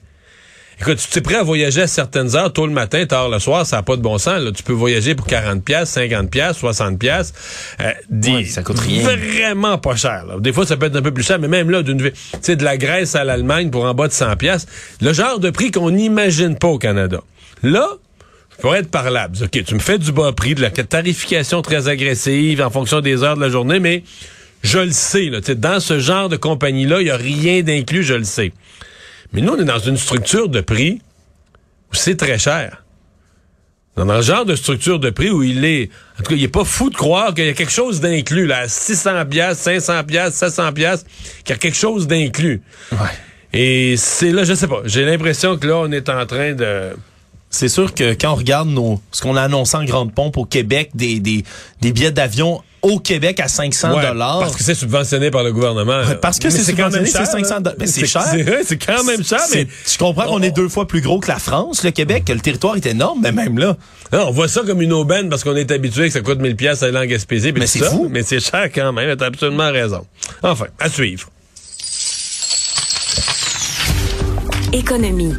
Écoute, 0.81 1.05
tu 1.11 1.19
es 1.19 1.21
prêt 1.21 1.35
à 1.35 1.43
voyager 1.43 1.81
à 1.81 1.87
certaines 1.87 2.37
heures, 2.37 2.53
tôt 2.53 2.65
le 2.65 2.71
matin, 2.71 3.05
tard 3.05 3.27
le 3.27 3.39
soir, 3.39 3.65
ça 3.65 3.77
n'a 3.77 3.83
pas 3.83 3.97
de 3.97 4.01
bon 4.01 4.17
sens. 4.17 4.41
Là. 4.41 4.51
Tu 4.53 4.63
peux 4.63 4.73
voyager 4.73 5.13
pour 5.13 5.27
40 5.27 5.63
pièces, 5.63 5.89
50 5.89 6.29
pièces, 6.31 6.57
60 6.57 6.97
pièces. 6.97 7.33
Euh, 7.81 8.43
ça 8.45 8.63
coûte 8.63 8.79
rien. 8.79 9.03
Vraiment 9.03 9.77
pas 9.77 9.97
cher. 9.97 10.25
Des 10.39 10.53
fois, 10.53 10.65
ça 10.65 10.77
peut 10.77 10.85
être 10.85 10.95
un 10.95 11.01
peu 11.01 11.13
plus 11.13 11.25
cher, 11.25 11.37
mais 11.37 11.49
même 11.49 11.69
là, 11.69 11.83
d'une 11.83 11.97
tu 11.97 12.13
sais, 12.41 12.55
de 12.55 12.63
la 12.63 12.77
Grèce 12.77 13.15
à 13.15 13.25
l'Allemagne 13.25 13.71
pour 13.71 13.83
en 13.83 13.93
bas 13.93 14.07
de 14.07 14.13
100 14.13 14.37
pièces, 14.37 14.67
le 15.01 15.11
genre 15.11 15.39
de 15.39 15.49
prix 15.49 15.71
qu'on 15.71 15.91
n'imagine 15.91 16.55
pas 16.55 16.69
au 16.69 16.77
Canada. 16.77 17.21
Là, 17.61 17.87
pour 18.61 18.73
être 18.75 18.89
parlable. 18.89 19.35
OK, 19.43 19.63
tu 19.63 19.73
me 19.73 19.79
fais 19.79 19.97
du 19.97 20.13
bas 20.13 20.31
prix, 20.31 20.55
de 20.55 20.61
la 20.61 20.69
tarification 20.69 21.61
très 21.61 21.89
agressive 21.89 22.61
en 22.61 22.69
fonction 22.69 23.01
des 23.01 23.23
heures 23.23 23.35
de 23.35 23.41
la 23.41 23.49
journée, 23.49 23.79
mais 23.79 24.03
je 24.63 24.79
le 24.79 24.91
sais. 24.91 25.25
Là, 25.25 25.39
dans 25.55 25.79
ce 25.79 25.99
genre 25.99 26.29
de 26.29 26.37
compagnie-là, 26.37 27.01
il 27.01 27.05
n'y 27.05 27.09
a 27.09 27.17
rien 27.17 27.63
d'inclus, 27.63 28.03
je 28.03 28.13
le 28.13 28.23
sais. 28.23 28.51
Mais 29.33 29.41
nous, 29.41 29.53
on 29.53 29.59
est 29.59 29.65
dans 29.65 29.79
une 29.79 29.97
structure 29.97 30.49
de 30.49 30.61
prix 30.61 31.01
où 31.91 31.95
c'est 31.95 32.15
très 32.15 32.37
cher. 32.37 32.83
Dans 33.95 34.09
un 34.09 34.21
genre 34.21 34.45
de 34.45 34.55
structure 34.55 34.99
de 34.99 35.09
prix 35.09 35.29
où 35.29 35.43
il 35.43 35.65
est, 35.65 35.89
en 36.17 36.23
tout 36.23 36.29
cas, 36.29 36.35
il 36.35 36.43
est 36.43 36.47
pas 36.47 36.63
fou 36.63 36.89
de 36.89 36.95
croire 36.95 37.33
qu'il 37.33 37.45
y 37.45 37.49
a 37.49 37.53
quelque 37.53 37.71
chose 37.71 37.99
d'inclus, 37.99 38.45
là, 38.45 38.67
600 38.67 39.25
pièces, 39.25 39.57
500 39.57 40.03
pièces, 40.05 40.35
700 40.35 40.73
pièces, 40.73 41.05
qu'il 41.43 41.49
y 41.49 41.57
a 41.57 41.57
quelque 41.57 41.77
chose 41.77 42.07
d'inclus. 42.07 42.61
Ouais. 42.91 42.97
Et 43.51 43.97
c'est 43.97 44.31
là, 44.31 44.45
je 44.45 44.53
sais 44.53 44.67
pas, 44.67 44.81
j'ai 44.85 45.03
l'impression 45.03 45.57
que 45.57 45.67
là, 45.67 45.77
on 45.77 45.91
est 45.91 46.07
en 46.07 46.25
train 46.25 46.53
de... 46.53 46.91
C'est 47.49 47.69
sûr 47.69 47.93
que 47.93 48.13
quand 48.13 48.31
on 48.33 48.35
regarde 48.35 48.69
nos, 48.69 49.01
ce 49.11 49.21
qu'on 49.21 49.35
a 49.35 49.41
annoncé 49.41 49.75
en 49.75 49.83
grande 49.83 50.13
pompe 50.13 50.37
au 50.37 50.45
Québec, 50.45 50.91
des, 50.93 51.19
des, 51.19 51.43
des 51.81 51.91
billets 51.91 52.11
d'avion 52.11 52.61
au 52.81 52.99
Québec 52.99 53.39
à 53.39 53.47
500 53.47 53.89
dollars. 54.01 54.39
parce 54.39 54.55
que 54.55 54.63
c'est 54.63 54.75
subventionné 54.75 55.31
par 55.31 55.43
le 55.43 55.51
gouvernement. 55.51 56.01
parce 56.21 56.39
que 56.39 56.49
c'est 56.49 56.63
subventionné, 56.63 57.07
c'est 57.07 57.25
500 57.25 57.61
dollars. 57.61 57.75
Mais 57.79 57.87
c'est 57.87 58.05
cher. 58.05 58.23
C'est 58.63 58.77
quand 58.77 59.03
même 59.03 59.23
cher. 59.23 59.41
Mais 59.53 59.67
je 59.85 59.97
comprends 59.97 60.25
qu'on 60.25 60.41
est 60.41 60.51
deux 60.51 60.69
fois 60.69 60.87
plus 60.87 61.01
gros 61.01 61.19
que 61.19 61.27
la 61.27 61.39
France, 61.39 61.83
le 61.83 61.91
Québec, 61.91 62.25
que 62.25 62.33
le 62.33 62.39
territoire 62.39 62.75
est 62.75 62.85
énorme, 62.85 63.19
mais 63.21 63.31
même 63.31 63.57
là. 63.57 63.75
Non, 64.13 64.27
on 64.27 64.31
voit 64.31 64.47
ça 64.47 64.61
comme 64.65 64.81
une 64.81 64.93
aubaine 64.93 65.27
parce 65.29 65.43
qu'on 65.43 65.55
est 65.55 65.71
habitué 65.71 66.07
que 66.07 66.13
ça 66.13 66.21
coûte 66.21 66.39
1000 66.39 66.55
pièces 66.55 66.83
à 66.83 66.91
langue 66.91 67.09
Gaspésie. 67.09 67.51
Mais 67.51 67.67
c'est 67.67 67.83
fou. 67.83 68.07
Mais 68.09 68.23
c'est 68.23 68.39
cher 68.39 68.69
quand 68.73 68.93
même. 68.93 69.15
T'as 69.17 69.25
absolument 69.25 69.71
raison. 69.71 70.05
Enfin, 70.43 70.67
à 70.79 70.89
suivre. 70.89 71.29
Économie. 74.71 75.33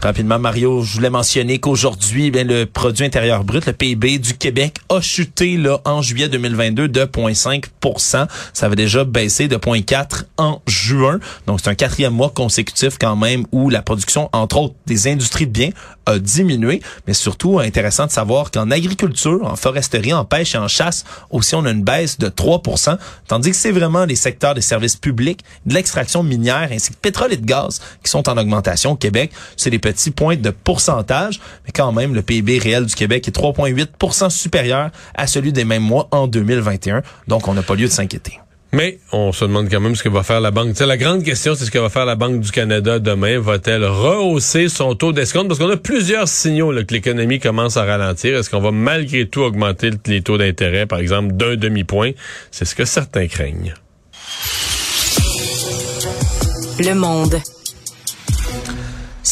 Rapidement, 0.00 0.38
Mario, 0.38 0.82
je 0.82 0.94
voulais 0.94 1.10
mentionner 1.10 1.58
qu'aujourd'hui, 1.58 2.30
ben, 2.30 2.46
le 2.46 2.66
produit 2.66 3.04
intérieur 3.04 3.42
brut, 3.42 3.66
le 3.66 3.72
PIB 3.72 4.18
du 4.18 4.34
Québec, 4.34 4.76
a 4.90 5.00
chuté 5.00 5.56
là, 5.56 5.80
en 5.84 6.02
juillet 6.02 6.28
2022 6.28 6.86
de 6.86 7.00
0,5% 7.00 8.26
Ça 8.52 8.66
avait 8.66 8.76
déjà 8.76 9.02
baissé 9.02 9.48
de 9.48 9.56
0,4% 9.56 10.24
en 10.36 10.62
juin. 10.68 11.18
Donc, 11.48 11.58
c'est 11.60 11.70
un 11.70 11.74
quatrième 11.74 12.12
mois 12.12 12.30
consécutif 12.30 12.96
quand 12.96 13.16
même 13.16 13.44
où 13.50 13.70
la 13.70 13.82
production, 13.82 14.30
entre 14.32 14.58
autres, 14.58 14.74
des 14.86 15.08
industries 15.08 15.48
de 15.48 15.52
biens 15.52 15.70
a 16.06 16.20
diminué. 16.20 16.80
Mais 17.08 17.12
surtout, 17.12 17.58
intéressant 17.58 18.06
de 18.06 18.12
savoir 18.12 18.52
qu'en 18.52 18.70
agriculture, 18.70 19.44
en 19.44 19.56
foresterie, 19.56 20.12
en 20.12 20.24
pêche 20.24 20.54
et 20.54 20.58
en 20.58 20.68
chasse, 20.68 21.04
aussi, 21.30 21.56
on 21.56 21.64
a 21.64 21.70
une 21.70 21.82
baisse 21.82 22.18
de 22.18 22.28
3% 22.28 22.98
Tandis 23.26 23.50
que 23.50 23.56
c'est 23.56 23.72
vraiment 23.72 24.04
les 24.04 24.16
secteurs 24.16 24.54
des 24.54 24.60
services 24.60 24.96
publics, 24.96 25.40
de 25.66 25.74
l'extraction 25.74 26.22
minière 26.22 26.68
ainsi 26.70 26.90
que 26.90 26.96
pétrole 26.96 27.32
et 27.32 27.36
de 27.36 27.44
gaz 27.44 27.80
qui 28.02 28.10
sont 28.10 28.28
en 28.28 28.36
augmentation 28.36 28.92
au 28.92 28.96
Québec. 28.96 29.32
C'est 29.56 29.70
petit 29.92 30.10
point 30.10 30.36
de 30.36 30.50
pourcentage, 30.50 31.40
mais 31.66 31.72
quand 31.72 31.92
même, 31.92 32.14
le 32.14 32.22
PIB 32.22 32.58
réel 32.58 32.86
du 32.86 32.94
Québec 32.94 33.26
est 33.28 33.36
3,8 33.36 34.30
supérieur 34.30 34.90
à 35.14 35.26
celui 35.26 35.52
des 35.52 35.64
mêmes 35.64 35.82
mois 35.82 36.08
en 36.10 36.26
2021. 36.26 37.02
Donc, 37.26 37.48
on 37.48 37.54
n'a 37.54 37.62
pas 37.62 37.74
lieu 37.74 37.86
de 37.86 37.92
s'inquiéter. 37.92 38.38
Mais 38.72 38.98
on 39.12 39.32
se 39.32 39.46
demande 39.46 39.70
quand 39.70 39.80
même 39.80 39.96
ce 39.96 40.02
que 40.02 40.10
va 40.10 40.22
faire 40.22 40.40
la 40.40 40.50
Banque. 40.50 40.78
la 40.78 40.96
grande 40.98 41.22
question, 41.22 41.54
c'est 41.54 41.64
ce 41.64 41.70
que 41.70 41.78
va 41.78 41.88
faire 41.88 42.04
la 42.04 42.16
Banque 42.16 42.40
du 42.40 42.50
Canada 42.50 42.98
demain. 42.98 43.40
Va-t-elle 43.40 43.84
rehausser 43.84 44.68
son 44.68 44.94
taux 44.94 45.12
d'escompte? 45.12 45.48
Parce 45.48 45.58
qu'on 45.58 45.70
a 45.70 45.78
plusieurs 45.78 46.28
signaux 46.28 46.70
là, 46.70 46.84
que 46.84 46.92
l'économie 46.92 47.40
commence 47.40 47.78
à 47.78 47.84
ralentir. 47.84 48.36
Est-ce 48.36 48.50
qu'on 48.50 48.60
va 48.60 48.70
malgré 48.70 49.26
tout 49.26 49.40
augmenter 49.40 49.90
les 50.06 50.20
taux 50.20 50.36
d'intérêt, 50.36 50.84
par 50.84 50.98
exemple, 50.98 51.32
d'un 51.32 51.56
demi-point? 51.56 52.10
C'est 52.50 52.66
ce 52.66 52.74
que 52.74 52.84
certains 52.84 53.26
craignent. 53.26 53.74
Le 56.78 56.94
monde. 56.94 57.40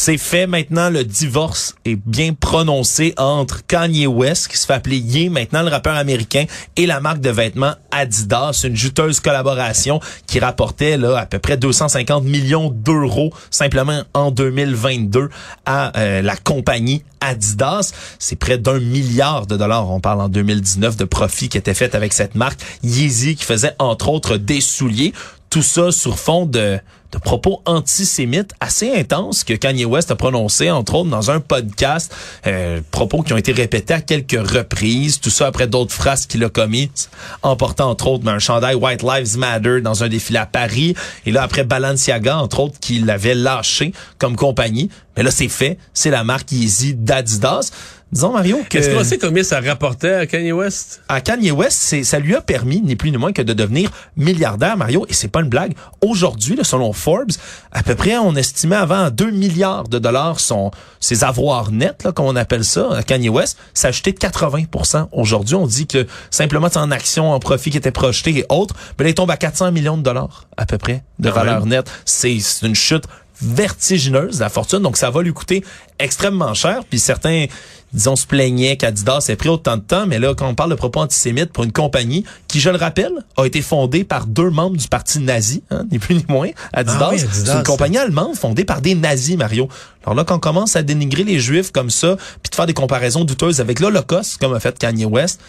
C'est 0.07 0.17
fait 0.17 0.47
maintenant, 0.47 0.89
le 0.89 1.03
divorce 1.03 1.75
est 1.83 1.97
bien 1.97 2.33
prononcé 2.33 3.13
entre 3.17 3.65
Kanye 3.67 4.07
West, 4.07 4.47
qui 4.47 4.57
se 4.57 4.65
fait 4.65 4.71
appeler 4.71 4.99
Ye, 4.99 5.27
maintenant 5.27 5.63
le 5.63 5.67
rappeur 5.67 5.97
américain, 5.97 6.45
et 6.77 6.85
la 6.85 7.01
marque 7.01 7.19
de 7.19 7.29
vêtements 7.29 7.73
Adidas, 7.91 8.61
une 8.63 8.77
juteuse 8.77 9.19
collaboration 9.19 9.99
qui 10.25 10.39
rapportait 10.39 10.95
là 10.95 11.17
à 11.17 11.25
peu 11.25 11.39
près 11.39 11.57
250 11.57 12.23
millions 12.23 12.69
d'euros 12.69 13.33
simplement 13.51 14.01
en 14.13 14.31
2022 14.31 15.27
à 15.65 15.99
euh, 15.99 16.21
la 16.21 16.37
compagnie 16.37 17.03
Adidas. 17.19 17.91
C'est 18.17 18.37
près 18.37 18.57
d'un 18.57 18.79
milliard 18.79 19.45
de 19.45 19.57
dollars, 19.57 19.89
on 19.89 19.99
parle 19.99 20.21
en 20.21 20.29
2019, 20.29 20.95
de 20.95 21.03
profit 21.03 21.49
qui 21.49 21.57
était 21.57 21.73
fait 21.73 21.95
avec 21.95 22.13
cette 22.13 22.35
marque 22.35 22.61
Yeezy 22.81 23.35
qui 23.35 23.43
faisait 23.43 23.73
entre 23.77 24.07
autres 24.07 24.37
des 24.37 24.61
souliers. 24.61 25.11
Tout 25.49 25.61
ça 25.61 25.91
sur 25.91 26.19
fond 26.19 26.45
de, 26.45 26.79
propos 27.23 27.61
antisémites 27.65 28.53
assez 28.59 28.93
intenses 28.93 29.43
que 29.43 29.53
Kanye 29.53 29.85
West 29.85 30.11
a 30.11 30.15
prononcé, 30.15 30.69
entre 30.69 30.95
autres 30.95 31.09
dans 31.09 31.31
un 31.31 31.39
podcast, 31.39 32.13
euh, 32.45 32.81
propos 32.91 33.23
qui 33.23 33.33
ont 33.33 33.37
été 33.37 33.51
répétés 33.53 33.93
à 33.93 34.01
quelques 34.01 34.37
reprises, 34.37 35.19
tout 35.19 35.29
ça 35.29 35.47
après 35.47 35.67
d'autres 35.67 35.93
phrases 35.93 36.25
qu'il 36.25 36.43
a 36.43 36.49
commises, 36.49 37.09
en 37.41 37.55
portant 37.55 37.89
entre 37.89 38.07
autres 38.07 38.27
un 38.27 38.39
chandail 38.39 38.75
White 38.75 39.03
Lives 39.03 39.37
Matter 39.37 39.81
dans 39.81 40.03
un 40.03 40.09
défilé 40.09 40.39
à 40.39 40.45
Paris, 40.45 40.95
et 41.25 41.31
là 41.31 41.43
après 41.43 41.63
Balenciaga, 41.63 42.37
entre 42.37 42.59
autres, 42.59 42.79
qui 42.79 42.99
l'avait 42.99 43.35
lâché 43.35 43.93
comme 44.19 44.35
compagnie. 44.35 44.89
Mais 45.15 45.23
là, 45.23 45.31
c'est 45.31 45.47
fait, 45.47 45.79
c'est 45.93 46.11
la 46.11 46.23
marque 46.23 46.51
Yeezy 46.51 46.93
d'Adidas. 46.93 47.71
Disons, 48.11 48.31
Mario, 48.31 48.59
que... 48.69 48.77
Est-ce 48.77 48.89
qu'on 48.89 49.03
sait 49.03 49.17
combien 49.17 49.43
ça 49.43 49.59
rapportait 49.59 50.13
à 50.13 50.25
Kanye 50.25 50.53
West? 50.53 51.01
À 51.09 51.19
Kanye 51.19 51.51
West, 51.51 51.77
c'est, 51.81 52.03
ça 52.03 52.19
lui 52.19 52.35
a 52.35 52.41
permis, 52.41 52.81
ni 52.81 52.95
plus 52.95 53.11
ni 53.11 53.17
moins 53.17 53.33
que 53.33 53.41
de 53.41 53.51
devenir 53.53 53.91
milliardaire, 54.15 54.77
Mario, 54.77 55.05
et 55.09 55.13
c'est 55.13 55.27
pas 55.27 55.41
une 55.41 55.49
blague. 55.49 55.75
Aujourd'hui, 56.01 56.55
là, 56.55 56.63
selon 56.63 56.93
Forbes, 56.93 57.33
à 57.71 57.83
peu 57.83 57.95
près, 57.95 58.17
on 58.17 58.35
estimait 58.35 58.77
avant 58.77 59.09
2 59.11 59.31
milliards 59.31 59.89
de 59.89 59.99
dollars 59.99 60.39
son, 60.39 60.71
ses 61.01 61.25
avoirs 61.25 61.71
nets, 61.71 62.03
là, 62.05 62.13
comme 62.13 62.27
on 62.27 62.35
appelle 62.37 62.63
ça, 62.63 62.89
à 62.95 63.03
Kanye 63.03 63.29
West, 63.29 63.57
ça 63.73 63.87
a 63.87 63.89
acheté 63.89 64.13
de 64.13 64.17
80% 64.17 65.07
Aujourd'hui, 65.11 65.55
on 65.55 65.67
dit 65.67 65.87
que 65.87 66.07
simplement 66.31 66.69
en 66.75 66.91
action, 66.91 67.31
en 67.31 67.39
profit 67.39 67.71
qui 67.71 67.77
était 67.77 67.91
projeté 67.91 68.37
et 68.37 68.45
autres, 68.49 68.75
ben, 68.97 69.03
là, 69.03 69.09
il 69.09 69.15
tombe 69.15 69.31
à 69.31 69.37
400 69.37 69.71
millions 69.71 69.97
de 69.97 70.03
dollars, 70.03 70.47
à 70.55 70.65
peu 70.65 70.77
près, 70.77 71.03
de 71.19 71.29
Quand 71.29 71.35
valeur 71.35 71.59
même. 71.61 71.69
nette. 71.69 71.91
C'est, 72.05 72.39
c'est 72.39 72.65
une 72.65 72.75
chute 72.75 73.03
vertigineuse, 73.41 74.39
la 74.39 74.49
fortune. 74.49 74.79
Donc, 74.79 74.97
ça 74.97 75.09
va 75.09 75.21
lui 75.21 75.33
coûter 75.33 75.63
extrêmement 75.99 76.53
cher. 76.53 76.81
Puis 76.89 76.99
certains, 76.99 77.45
disons, 77.93 78.15
se 78.15 78.27
plaignaient 78.27 78.77
qu'Adidas 78.77 79.25
ait 79.29 79.35
pris 79.35 79.49
autant 79.49 79.77
de 79.77 79.81
temps. 79.81 80.05
Mais 80.07 80.19
là, 80.19 80.33
quand 80.35 80.47
on 80.47 80.55
parle 80.55 80.69
de 80.69 80.75
propos 80.75 80.99
antisémites 80.99 81.51
pour 81.51 81.63
une 81.63 81.71
compagnie 81.71 82.25
qui, 82.47 82.59
je 82.59 82.69
le 82.69 82.77
rappelle, 82.77 83.13
a 83.37 83.45
été 83.45 83.61
fondée 83.61 84.03
par 84.03 84.25
deux 84.25 84.49
membres 84.49 84.77
du 84.77 84.87
parti 84.87 85.19
nazi, 85.19 85.63
hein, 85.71 85.85
ni 85.91 85.99
plus 85.99 86.15
ni 86.15 86.25
moins, 86.27 86.49
Adidas. 86.73 86.97
Ah 87.01 87.09
oui, 87.11 87.21
Adidas, 87.21 87.45
C'est 87.45 87.57
une 87.57 87.63
compagnie 87.63 87.97
allemande 87.97 88.35
fondée 88.35 88.65
par 88.65 88.81
des 88.81 88.95
nazis, 88.95 89.37
Mario. 89.37 89.67
Alors 90.03 90.15
là, 90.15 90.23
quand 90.23 90.35
on 90.35 90.39
commence 90.39 90.75
à 90.75 90.83
dénigrer 90.83 91.23
les 91.23 91.39
Juifs 91.39 91.71
comme 91.71 91.89
ça, 91.89 92.17
puis 92.41 92.49
de 92.49 92.55
faire 92.55 92.65
des 92.65 92.73
comparaisons 92.73 93.23
douteuses 93.23 93.61
avec 93.61 93.79
l'Holocauste, 93.79 94.37
comme 94.37 94.53
a 94.53 94.59
fait 94.59 94.77
Kanye 94.77 95.05
West, 95.05 95.39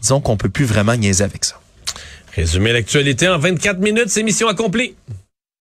disons 0.00 0.20
qu'on 0.20 0.36
peut 0.36 0.48
plus 0.48 0.64
vraiment 0.64 0.94
niaiser 0.96 1.24
avec 1.24 1.44
ça. 1.44 1.60
Résumer 2.34 2.72
l'actualité 2.72 3.28
en 3.28 3.38
24 3.38 3.78
minutes, 3.80 4.08
c'est 4.08 4.22
mission 4.22 4.48
accomplie. 4.48 4.94